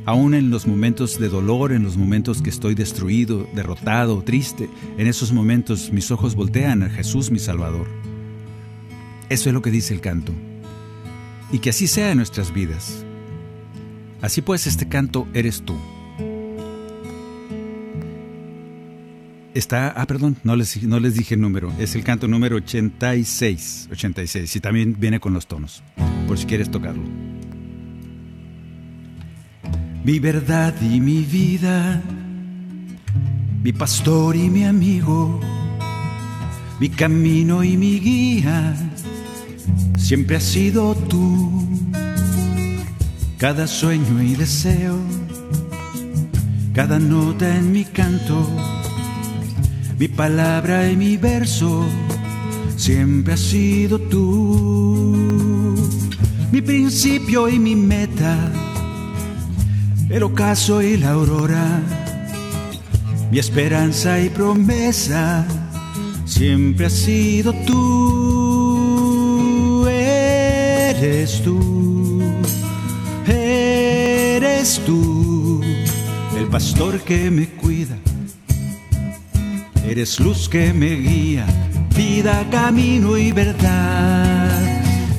[0.05, 5.07] Aún en los momentos de dolor, en los momentos que estoy destruido, derrotado, triste, en
[5.07, 7.87] esos momentos mis ojos voltean a Jesús mi Salvador.
[9.29, 10.31] Eso es lo que dice el canto.
[11.51, 13.03] Y que así sea en nuestras vidas.
[14.21, 15.75] Así pues, este canto eres tú.
[19.55, 23.87] Está, ah, perdón, no les, no les dije el número, es el canto número 86,
[23.89, 25.81] 86, y también viene con los tonos,
[26.27, 27.01] por si quieres tocarlo.
[30.03, 32.03] Mi verdad y mi vida,
[33.63, 35.39] mi pastor y mi amigo,
[36.81, 38.75] mi camino y mi guía,
[39.97, 41.65] siempre has sido tú.
[43.37, 44.99] Cada sueño y deseo,
[46.73, 48.74] cada nota en mi canto,
[49.97, 51.85] mi palabra y mi verso,
[52.75, 55.75] siempre has sido tú.
[56.51, 58.51] Mi principio y mi meta,
[60.09, 61.81] el ocaso y la aurora.
[63.31, 65.45] Mi esperanza y promesa
[66.25, 68.65] siempre ha sido tú,
[69.89, 72.21] eres tú,
[73.27, 75.61] eres tú,
[76.37, 77.97] el pastor que me cuida,
[79.87, 81.45] eres luz que me guía,
[81.95, 84.49] vida, camino y verdad,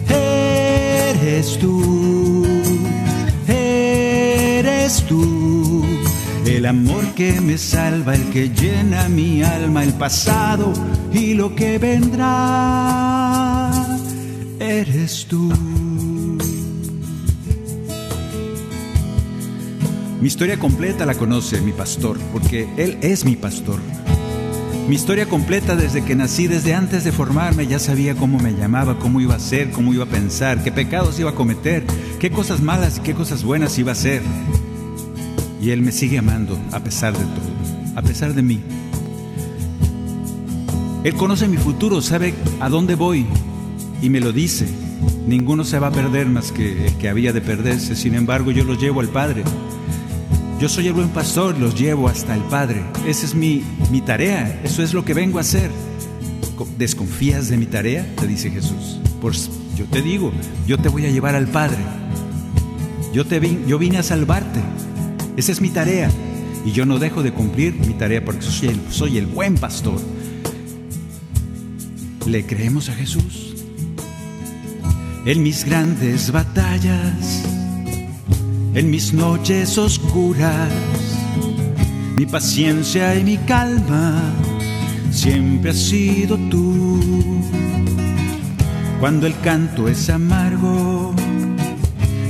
[0.08, 2.46] eres tú,
[3.48, 5.84] eres tú
[6.46, 10.72] el amor que me salva, el que llena mi alma, el pasado
[11.12, 13.70] y lo que vendrá,
[14.58, 15.52] eres tú.
[20.20, 23.80] Mi historia completa la conoce mi pastor, porque Él es mi pastor.
[24.88, 29.00] Mi historia completa desde que nací, desde antes de formarme, ya sabía cómo me llamaba,
[29.00, 31.84] cómo iba a ser, cómo iba a pensar, qué pecados iba a cometer,
[32.20, 34.22] qué cosas malas y qué cosas buenas iba a hacer.
[35.60, 38.60] Y Él me sigue amando a pesar de todo, a pesar de mí.
[41.02, 43.26] Él conoce mi futuro, sabe a dónde voy
[44.00, 44.68] y me lo dice.
[45.26, 47.96] Ninguno se va a perder más que el que había de perderse.
[47.96, 49.42] Sin embargo, yo los llevo al Padre.
[50.58, 52.82] Yo soy el buen pastor, los llevo hasta el Padre.
[53.06, 55.70] Esa es mi, mi tarea, eso es lo que vengo a hacer.
[56.78, 58.06] ¿Desconfías de mi tarea?
[58.16, 58.98] Te dice Jesús.
[59.20, 60.32] Pues yo te digo,
[60.66, 61.84] yo te voy a llevar al Padre.
[63.12, 64.60] Yo, te yo vine a salvarte.
[65.36, 66.10] Esa es mi tarea.
[66.64, 70.00] Y yo no dejo de cumplir mi tarea porque soy el, soy el buen pastor.
[72.26, 73.54] ¿Le creemos a Jesús?
[75.26, 77.44] En mis grandes batallas,
[78.76, 80.70] en mis noches oscuras,
[82.18, 84.20] mi paciencia y mi calma
[85.10, 87.00] siempre ha sido tú.
[89.00, 91.14] Cuando el canto es amargo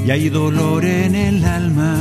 [0.06, 1.96] y hay dolor en el alma,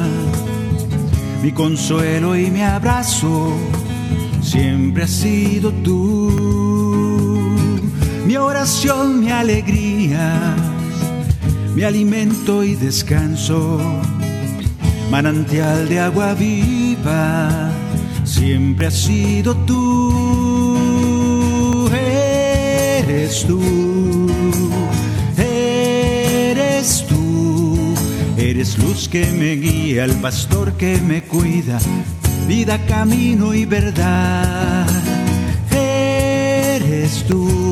[1.42, 3.52] mi consuelo y mi abrazo
[4.44, 7.50] siempre ha sido tú.
[8.28, 10.56] Mi oración, mi alegría,
[11.74, 13.80] mi alimento y descanso,
[15.10, 17.72] manantial de agua viva,
[18.24, 20.96] siempre ha sido tú.
[21.94, 23.62] Eres tú,
[25.38, 27.96] eres tú,
[28.38, 31.80] eres luz que me guía, el pastor que me cuida,
[32.48, 34.88] vida, camino y verdad.
[35.72, 37.65] Eres tú,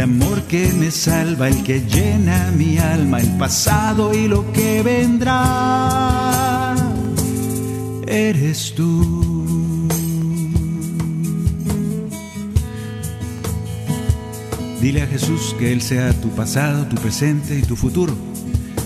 [0.00, 4.82] el amor que me salva, el que llena mi alma, el pasado y lo que
[4.82, 6.74] vendrá.
[8.06, 9.86] Eres tú.
[14.80, 18.14] Dile a Jesús que Él sea tu pasado, tu presente y tu futuro.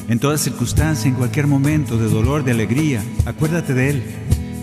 [0.09, 4.03] En toda circunstancia, en cualquier momento de dolor, de alegría, acuérdate de Él,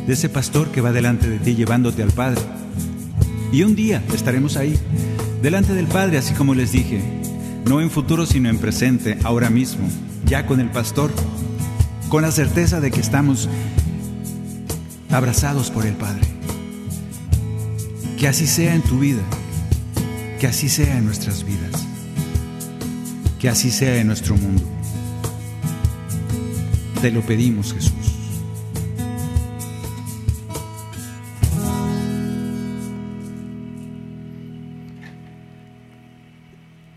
[0.05, 2.41] de ese pastor que va delante de ti llevándote al Padre.
[3.53, 4.77] Y un día estaremos ahí,
[5.41, 7.01] delante del Padre, así como les dije,
[7.65, 9.87] no en futuro, sino en presente, ahora mismo,
[10.25, 11.11] ya con el pastor,
[12.09, 13.49] con la certeza de que estamos
[15.09, 16.27] abrazados por el Padre.
[18.17, 19.21] Que así sea en tu vida,
[20.39, 21.87] que así sea en nuestras vidas,
[23.39, 24.63] que así sea en nuestro mundo.
[27.01, 28.00] Te lo pedimos, Jesús.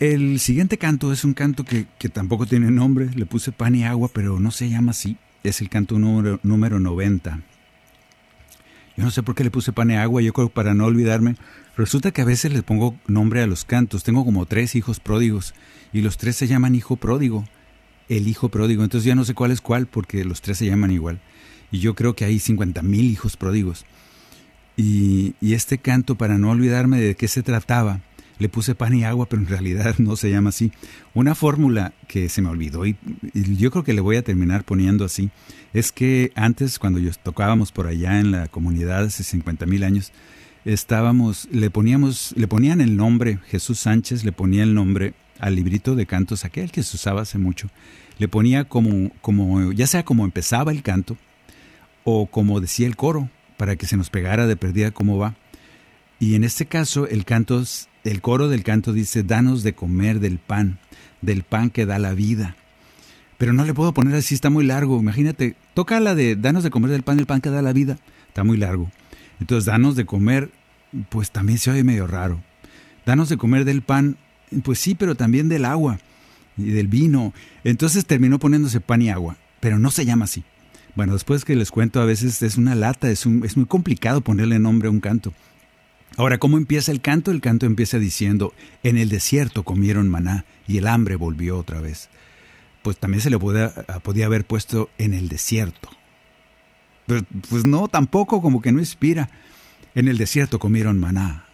[0.04, 3.84] El siguiente canto es un canto que, que, tampoco tiene nombre, le puse pan y
[3.84, 5.16] agua, pero no se llama así.
[5.42, 7.40] Es el canto número, número 90.
[8.98, 11.36] Yo no sé por qué le puse pan y agua, yo creo para no olvidarme.
[11.74, 14.04] Resulta que a veces le pongo nombre a los cantos.
[14.04, 15.54] Tengo como tres hijos pródigos
[15.90, 17.46] y los tres se llaman hijo pródigo.
[18.10, 18.84] El hijo pródigo.
[18.84, 21.18] Entonces ya no sé cuál es cuál porque los tres se llaman igual.
[21.70, 23.86] Y yo creo que hay 50 mil hijos pródigos.
[24.76, 28.02] Y, y este canto, para no olvidarme de qué se trataba,
[28.38, 30.72] le puse pan y agua, pero en realidad no se llama así.
[31.14, 32.96] Una fórmula que se me olvidó y,
[33.32, 35.30] yo creo que le voy a terminar poniendo así,
[35.72, 40.12] es que antes cuando tocábamos por allá en la comunidad hace 50 mil años,
[40.64, 45.94] estábamos, le poníamos, le ponían el nombre, Jesús Sánchez le ponía el nombre al librito
[45.94, 47.68] de cantos aquel que se usaba hace mucho,
[48.18, 51.16] le ponía como, como, ya sea como empezaba el canto
[52.04, 55.36] o como decía el coro, para que se nos pegara de perdida cómo va.
[56.24, 57.62] Y en este caso el canto,
[58.02, 60.78] el coro del canto dice, danos de comer del pan,
[61.20, 62.56] del pan que da la vida.
[63.36, 64.98] Pero no le puedo poner así, está muy largo.
[64.98, 67.98] Imagínate, toca la de danos de comer del pan, del pan que da la vida.
[68.26, 68.90] Está muy largo.
[69.38, 70.50] Entonces, danos de comer,
[71.10, 72.42] pues también se oye medio raro.
[73.04, 74.16] Danos de comer del pan,
[74.62, 75.98] pues sí, pero también del agua
[76.56, 77.34] y del vino.
[77.64, 80.42] Entonces terminó poniéndose pan y agua, pero no se llama así.
[80.94, 84.58] Bueno, después que les cuento, a veces es una lata, es, es muy complicado ponerle
[84.58, 85.34] nombre a un canto.
[86.16, 87.30] Ahora, ¿cómo empieza el canto?
[87.30, 92.08] El canto empieza diciendo, en el desierto comieron maná y el hambre volvió otra vez.
[92.82, 93.70] Pues también se le podía,
[94.02, 95.88] podía haber puesto en el desierto.
[97.06, 99.28] Pues no, tampoco, como que no inspira.
[99.94, 101.46] En el desierto comieron maná.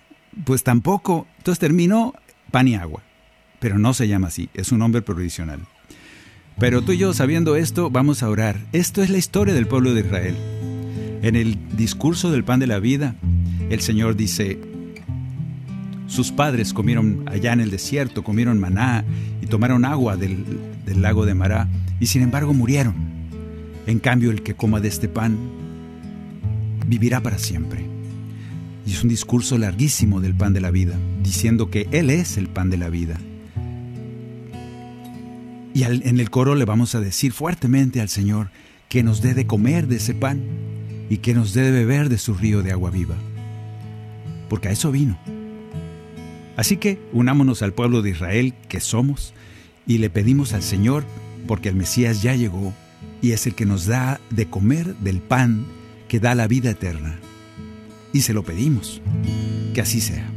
[0.45, 1.27] Pues tampoco.
[1.39, 2.15] Entonces terminó
[2.51, 3.03] pan y agua.
[3.61, 5.61] Pero no se llama así, es un nombre provisional.
[6.59, 8.59] Pero tú y yo, sabiendo esto, vamos a orar.
[8.73, 10.37] Esto es la historia del pueblo de Israel.
[11.23, 13.15] En el discurso del pan de la vida,
[13.71, 14.59] el Señor dice,
[16.09, 19.05] sus padres comieron allá en el desierto, comieron maná
[19.41, 20.45] y tomaron agua del,
[20.87, 21.69] lago de Mará,
[22.01, 22.95] y sin embargo murieron.
[23.87, 25.39] En cambio, el que coma de este pan
[26.87, 27.87] vivirá para siempre.
[28.85, 32.49] Y es un discurso larguísimo del pan de la vida, diciendo que Él es el
[32.49, 33.21] pan de la vida.
[35.73, 38.51] Y en el coro le vamos a decir fuertemente al Señor
[38.89, 40.43] que nos dé de comer de ese pan
[41.09, 43.15] y que nos dé de beber de su río de agua viva.
[44.51, 45.17] Porque a eso vino.
[46.57, 49.33] Así que unámonos al pueblo de Israel que somos
[49.87, 51.05] y le pedimos al Señor,
[51.47, 52.75] porque el Mesías ya llegó
[53.23, 55.65] y es el que nos da de comer del pan
[56.09, 57.19] que da la vida eterna.
[58.13, 59.01] Y se lo pedimos,
[59.73, 60.29] que así sea.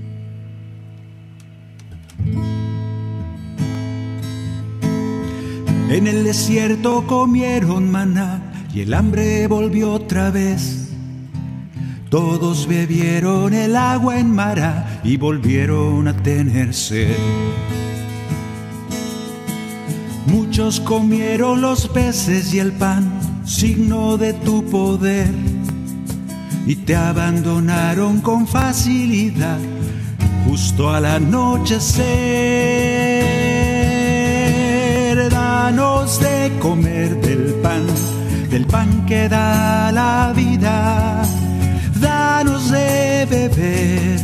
[5.90, 10.83] En el desierto comieron maná y el hambre volvió otra vez.
[12.14, 17.18] Todos bebieron el agua en Mara y volvieron a tener sed.
[20.28, 23.12] Muchos comieron los peces y el pan,
[23.46, 25.32] signo de tu poder,
[26.68, 29.58] y te abandonaron con facilidad
[30.48, 31.98] justo al anochecer.
[35.32, 37.88] Danos de comer del pan,
[38.52, 41.43] del pan que da la vida.
[42.04, 44.20] Danos de beber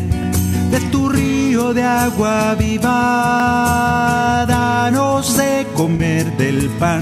[0.72, 4.46] de tu río de agua viva.
[4.48, 7.02] Danos de comer del pan,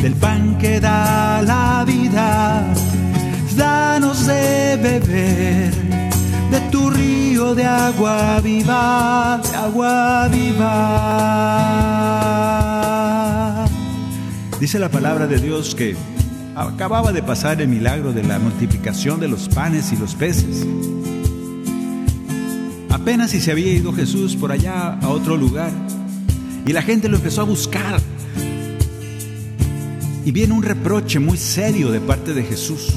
[0.00, 2.64] del pan que da la vida.
[3.56, 5.72] Danos de beber
[6.50, 10.74] de tu río de agua viva, de agua viva.
[14.60, 15.96] Dice la palabra de Dios que
[16.54, 20.66] acababa de pasar el milagro de la multiplicación de los panes y los peces.
[22.90, 25.70] Apenas si se había ido Jesús por allá a otro lugar
[26.66, 28.00] y la gente lo empezó a buscar.
[30.24, 32.94] Y viene un reproche muy serio de parte de Jesús.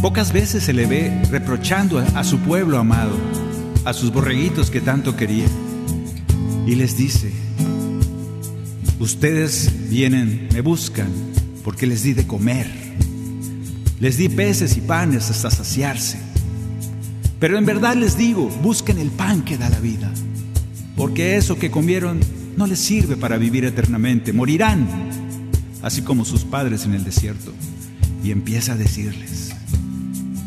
[0.00, 3.16] Pocas veces se le ve reprochando a, su pueblo amado,
[3.84, 5.46] a sus borreguitos que tanto quería.
[6.64, 7.32] Y les dice,
[9.00, 11.08] ustedes vienen, me buscan,
[11.66, 12.70] porque les di de comer.
[13.98, 16.16] Les di peces y panes hasta saciarse.
[17.40, 20.12] Pero en verdad les digo, busquen el pan que da la vida,
[20.96, 22.20] porque eso que comieron
[22.56, 24.86] no les sirve para vivir eternamente, morirán,
[25.82, 27.52] así como sus padres en el desierto.
[28.22, 29.50] Y empieza a decirles,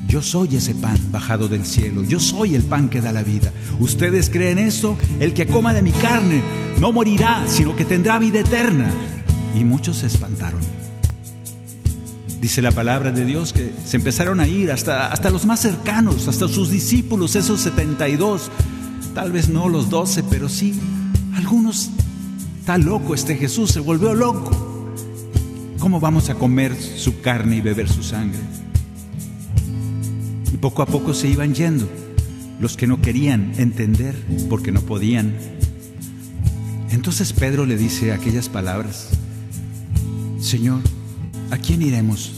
[0.07, 3.51] yo soy ese pan bajado del cielo, yo soy el pan que da la vida.
[3.81, 4.97] ¿Ustedes creen eso?
[5.19, 6.41] El que coma de mi carne
[6.79, 8.89] no morirá, sino que tendrá vida eterna.
[9.53, 10.78] Y muchos se espantaron.
[12.41, 16.27] Dice la palabra de Dios que se empezaron a ir hasta, hasta los más cercanos,
[16.29, 18.49] hasta sus discípulos, esos 72,
[19.13, 20.79] tal vez no los 12, pero sí,
[21.35, 21.89] algunos,
[22.59, 24.69] está loco este Jesús, se volvió loco.
[25.79, 28.39] ¿Cómo vamos a comer su carne y beber su sangre?
[30.53, 31.89] Y poco a poco se iban yendo
[32.59, 34.15] los que no querían entender
[34.49, 35.33] porque no podían.
[36.91, 39.09] Entonces Pedro le dice aquellas palabras,
[40.39, 40.81] Señor,
[41.51, 42.33] ¿a quién iremos?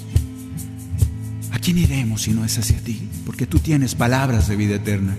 [1.51, 3.07] ¿A quién iremos si no es hacia ti?
[3.25, 5.15] Porque tú tienes palabras de vida eterna.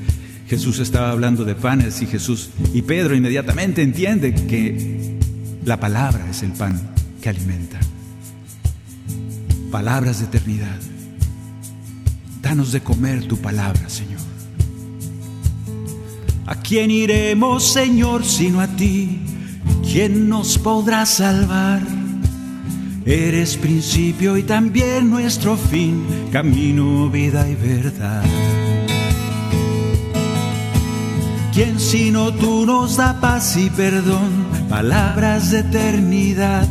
[0.49, 5.19] Jesús estaba hablando de panes y Jesús y Pedro inmediatamente entiende que
[5.65, 7.79] la palabra es el pan que alimenta.
[9.71, 10.79] Palabras de eternidad.
[12.43, 14.21] Danos de comer tu palabra, Señor.
[16.47, 19.21] ¿A quién iremos, Señor, sino a ti?
[19.91, 22.02] ¿Quién nos podrá salvar?
[23.05, 28.23] Eres principio y también nuestro fin, camino, vida y verdad.
[31.53, 36.69] ¿Quién sino tú nos da paz y perdón, palabras de eternidad?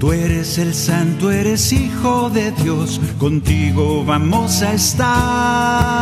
[0.00, 6.00] Tú eres el santo, eres hijo de Dios, contigo vamos a estar.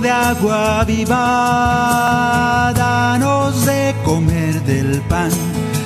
[0.00, 2.72] De agua viva.
[2.74, 5.30] Danos de comer del pan,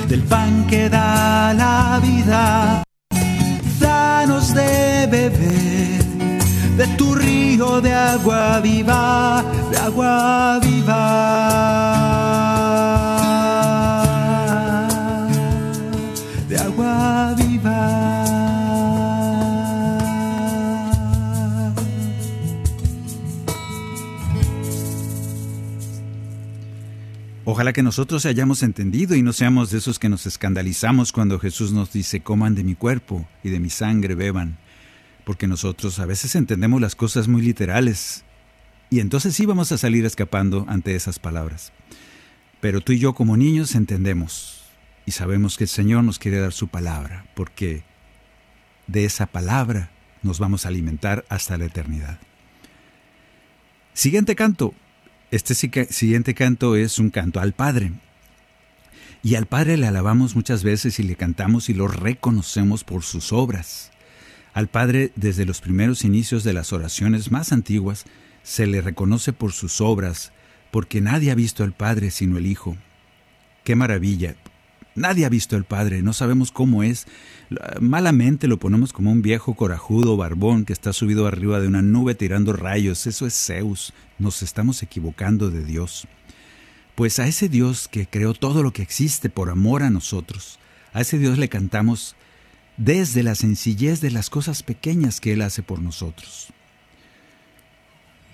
[0.07, 2.83] del pan que da la vida.
[3.79, 5.99] Danos de beber
[6.77, 11.98] de tu río de agua viva, de agua viva.
[27.59, 31.73] Ojalá que nosotros hayamos entendido y no seamos de esos que nos escandalizamos cuando Jesús
[31.73, 34.57] nos dice, coman de mi cuerpo y de mi sangre beban,
[35.25, 38.23] porque nosotros a veces entendemos las cosas muy literales
[38.89, 41.73] y entonces sí vamos a salir escapando ante esas palabras.
[42.61, 44.63] Pero tú y yo como niños entendemos
[45.05, 47.83] y sabemos que el Señor nos quiere dar su palabra, porque
[48.87, 49.91] de esa palabra
[50.23, 52.19] nos vamos a alimentar hasta la eternidad.
[53.93, 54.73] Siguiente canto.
[55.31, 57.91] Este siguiente canto es un canto al Padre.
[59.21, 63.31] Y al Padre le alabamos muchas veces y le cantamos y lo reconocemos por sus
[63.31, 63.91] obras.
[64.53, 68.05] Al Padre, desde los primeros inicios de las oraciones más antiguas,
[68.41, 70.31] se le reconoce por sus obras,
[70.71, 72.75] porque nadie ha visto al Padre sino el Hijo.
[73.63, 74.35] ¡Qué maravilla!
[74.99, 77.07] Nadie ha visto al Padre, no sabemos cómo es.
[77.79, 82.15] Malamente lo ponemos como un viejo corajudo barbón que está subido arriba de una nube
[82.15, 83.07] tirando rayos.
[83.07, 83.93] Eso es Zeus.
[84.17, 86.05] Nos estamos equivocando de Dios.
[86.95, 90.59] Pues a ese Dios que creó todo lo que existe por amor a nosotros,
[90.91, 92.17] a ese Dios le cantamos
[92.75, 96.49] desde la sencillez de las cosas pequeñas que Él hace por nosotros.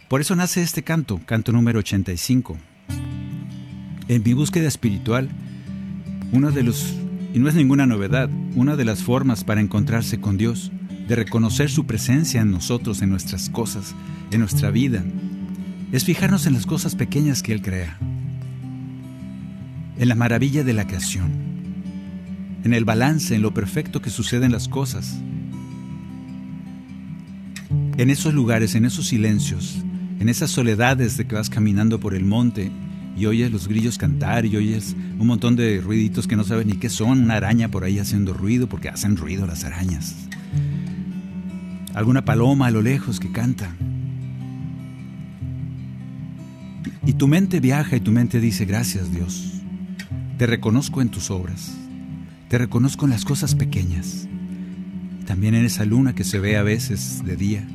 [0.10, 2.58] Por eso nace este canto, canto número 85.
[4.08, 5.30] En mi búsqueda espiritual,
[6.32, 6.94] uno de los,
[7.34, 10.72] y no es ninguna novedad, una de las formas para encontrarse con Dios,
[11.08, 13.94] de reconocer su presencia en nosotros, en nuestras cosas,
[14.32, 15.04] en nuestra vida,
[15.92, 17.98] es fijarnos en las cosas pequeñas que Él crea,
[19.98, 21.32] en la maravilla de la creación,
[22.64, 25.20] en el balance, en lo perfecto que suceden las cosas,
[27.98, 29.84] en esos lugares, en esos silencios,
[30.20, 32.72] en esas soledades de que vas caminando por el monte
[33.16, 36.74] y oyes los grillos cantar y oyes un montón de ruiditos que no sabes ni
[36.74, 40.16] qué son, una araña por ahí haciendo ruido, porque hacen ruido las arañas.
[41.94, 43.74] Alguna paloma a lo lejos que canta.
[47.06, 49.62] Y tu mente viaja y tu mente dice, gracias Dios,
[50.38, 51.72] te reconozco en tus obras,
[52.50, 54.28] te reconozco en las cosas pequeñas,
[55.26, 57.66] también en esa luna que se ve a veces de día,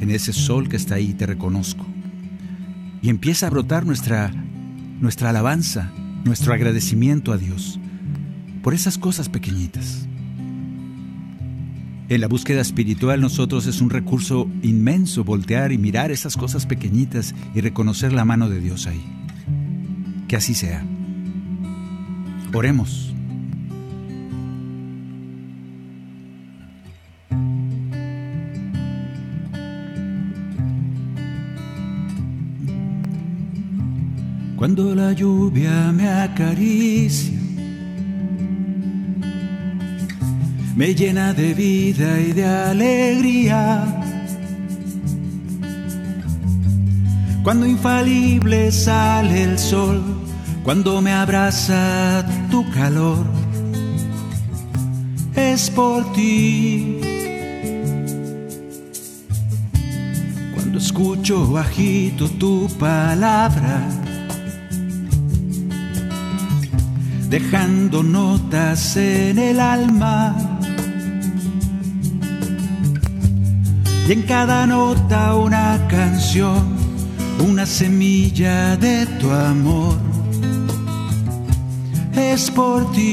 [0.00, 1.84] en ese sol que está ahí, te reconozco
[3.04, 4.30] y empieza a brotar nuestra,
[4.98, 5.92] nuestra alabanza,
[6.24, 7.78] nuestro agradecimiento a Dios
[8.62, 10.08] por esas cosas pequeñitas.
[12.08, 17.34] En la búsqueda espiritual nosotros es un recurso inmenso voltear y mirar esas cosas pequeñitas
[17.54, 19.04] y reconocer la mano de Dios ahí.
[20.26, 20.82] Que así sea.
[22.54, 23.13] Oremos.
[34.64, 37.38] Cuando la lluvia me acaricia,
[40.74, 43.84] me llena de vida y de alegría.
[47.42, 50.02] Cuando infalible sale el sol,
[50.62, 53.26] cuando me abraza tu calor,
[55.36, 57.00] es por ti.
[60.54, 64.03] Cuando escucho bajito tu palabra,
[67.34, 70.36] dejando notas en el alma.
[74.06, 76.62] Y en cada nota una canción,
[77.40, 79.96] una semilla de tu amor.
[82.14, 83.10] Es por ti,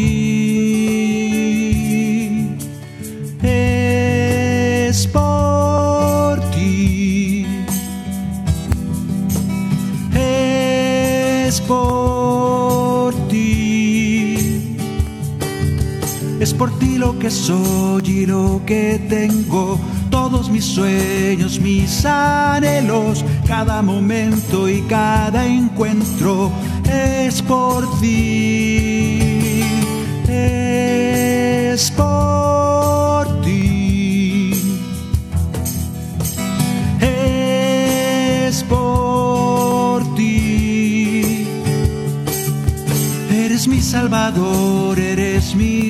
[3.41, 7.47] es por ti,
[10.13, 12.00] es por
[16.61, 19.79] por ti lo que soy y lo que tengo,
[20.11, 26.51] todos mis sueños, mis anhelos, cada momento y cada encuentro
[26.87, 29.63] es por ti,
[30.27, 34.53] es por ti,
[36.99, 41.47] es por ti.
[43.31, 45.80] Eres mi salvador, eres mi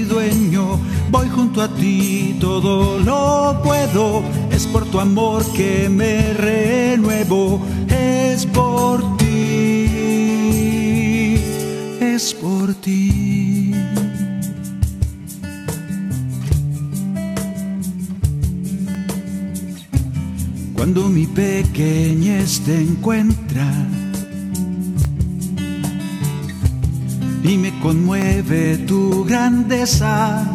[1.52, 9.18] junto a ti, todo lo puedo, es por tu amor que me renuevo, es por
[9.18, 9.86] ti,
[11.99, 13.74] es por ti.
[20.74, 23.68] Cuando mi pequeñez te encuentra
[27.43, 30.51] y me conmueve tu grandeza.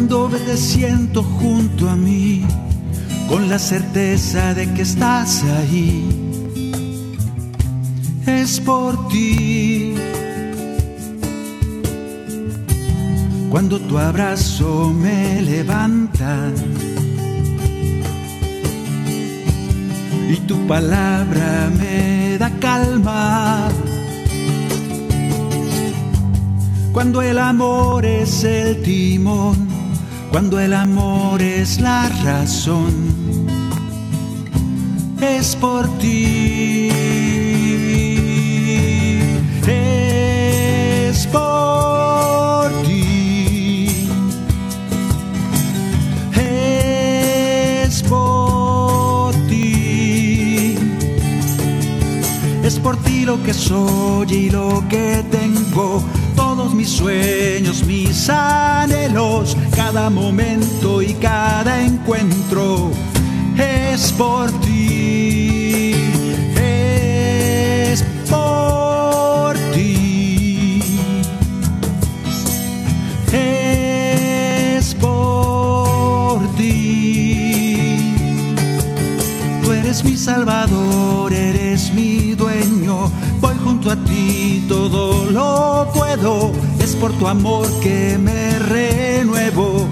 [0.00, 2.42] Cuando te siento junto a mí
[3.28, 6.08] con la certeza de que estás ahí,
[8.26, 9.94] es por ti.
[13.50, 16.50] Cuando tu abrazo me levanta
[20.30, 23.68] y tu palabra me da calma.
[26.90, 29.69] Cuando el amor es el timón,
[30.30, 32.92] cuando el amor es la razón,
[35.20, 36.88] es por ti.
[39.66, 43.88] Es por ti.
[46.36, 50.76] Es por ti.
[52.62, 56.04] Es por ti lo que soy y lo que tengo.
[56.60, 62.90] Todos mis sueños, mis anhelos, cada momento y cada encuentro
[63.56, 65.94] es por ti.
[66.54, 70.82] Es por ti.
[73.32, 78.12] Es por ti.
[79.62, 81.32] Tú eres mi salvador,
[83.80, 86.52] junto a ti, todo lo puedo.
[86.80, 89.88] Es por tu amor que me renuevo.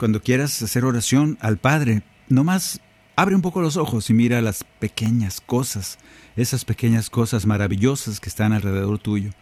[0.00, 2.80] Cuando quieras hacer oración al Padre, nomás
[3.16, 5.98] abre un poco los ojos y mira las pequeñas cosas,
[6.36, 9.32] esas pequeñas cosas maravillosas que están alrededor tuyo,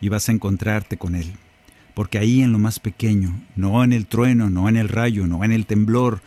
[0.00, 1.34] y vas a encontrarte con Él.
[1.92, 5.44] Porque ahí en lo más pequeño, no en el trueno, no en el rayo, no
[5.44, 6.22] en el temblor,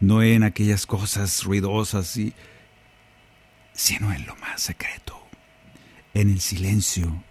[0.00, 2.32] no en aquellas cosas ruidosas, y,
[3.74, 5.22] sino en lo más secreto,
[6.14, 7.22] en el silencio,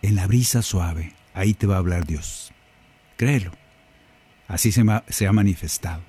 [0.00, 2.52] en la brisa suave, ahí te va a hablar Dios.
[3.16, 3.59] Créelo.
[4.50, 6.02] Así se, ha manifestado.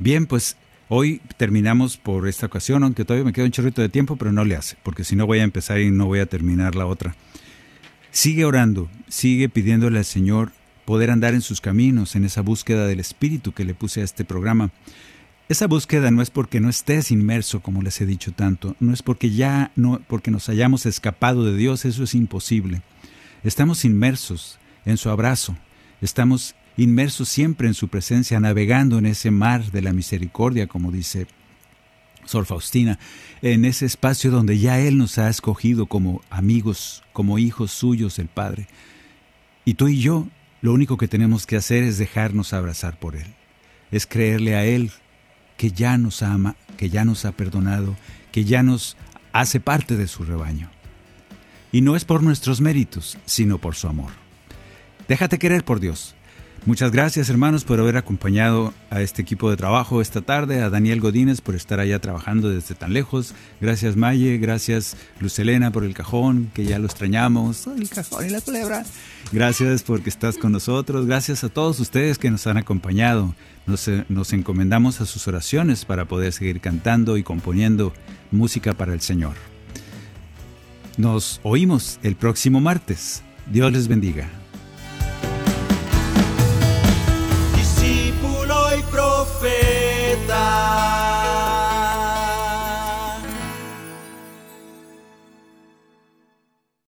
[0.00, 0.56] Bien, pues
[0.88, 4.44] hoy terminamos por esta ocasión, aunque todavía me queda un chorrito de tiempo, pero no
[4.44, 7.14] le hace, porque si no voy a empezar y no voy a terminar la otra.
[8.10, 10.50] Sigue orando, sigue pidiéndole al Señor
[10.84, 14.24] poder andar en sus caminos, en esa búsqueda del Espíritu que le puse a este
[14.24, 14.72] programa.
[15.48, 19.02] Esa búsqueda no es porque no estés inmerso, como les he dicho tanto, no es
[19.02, 22.82] porque ya no, porque nos hayamos escapado de Dios, eso es imposible.
[23.44, 25.56] Estamos inmersos en su abrazo,
[26.00, 31.26] estamos inmersos siempre en su presencia, navegando en ese mar de la misericordia, como dice
[32.24, 32.98] Sor Faustina,
[33.42, 38.28] en ese espacio donde ya Él nos ha escogido como amigos, como hijos suyos del
[38.28, 38.66] Padre.
[39.64, 40.28] Y tú y yo,
[40.62, 43.26] lo único que tenemos que hacer es dejarnos abrazar por Él,
[43.90, 44.90] es creerle a Él
[45.56, 47.96] que ya nos ama, que ya nos ha perdonado,
[48.32, 48.96] que ya nos
[49.32, 50.70] hace parte de su rebaño.
[51.70, 54.12] Y no es por nuestros méritos, sino por su amor.
[55.08, 56.14] Déjate querer por Dios.
[56.66, 60.98] Muchas gracias hermanos por haber acompañado a este equipo de trabajo esta tarde, a Daniel
[60.98, 66.50] Godínez por estar allá trabajando desde tan lejos, gracias Maye, gracias Lucelena por el cajón,
[66.54, 68.82] que ya lo extrañamos, el cajón y la culebra,
[69.30, 73.34] gracias porque estás con nosotros, gracias a todos ustedes que nos han acompañado,
[73.66, 77.92] nos, eh, nos encomendamos a sus oraciones para poder seguir cantando y componiendo
[78.30, 79.34] música para el Señor.
[80.96, 84.43] Nos oímos el próximo martes, Dios les bendiga.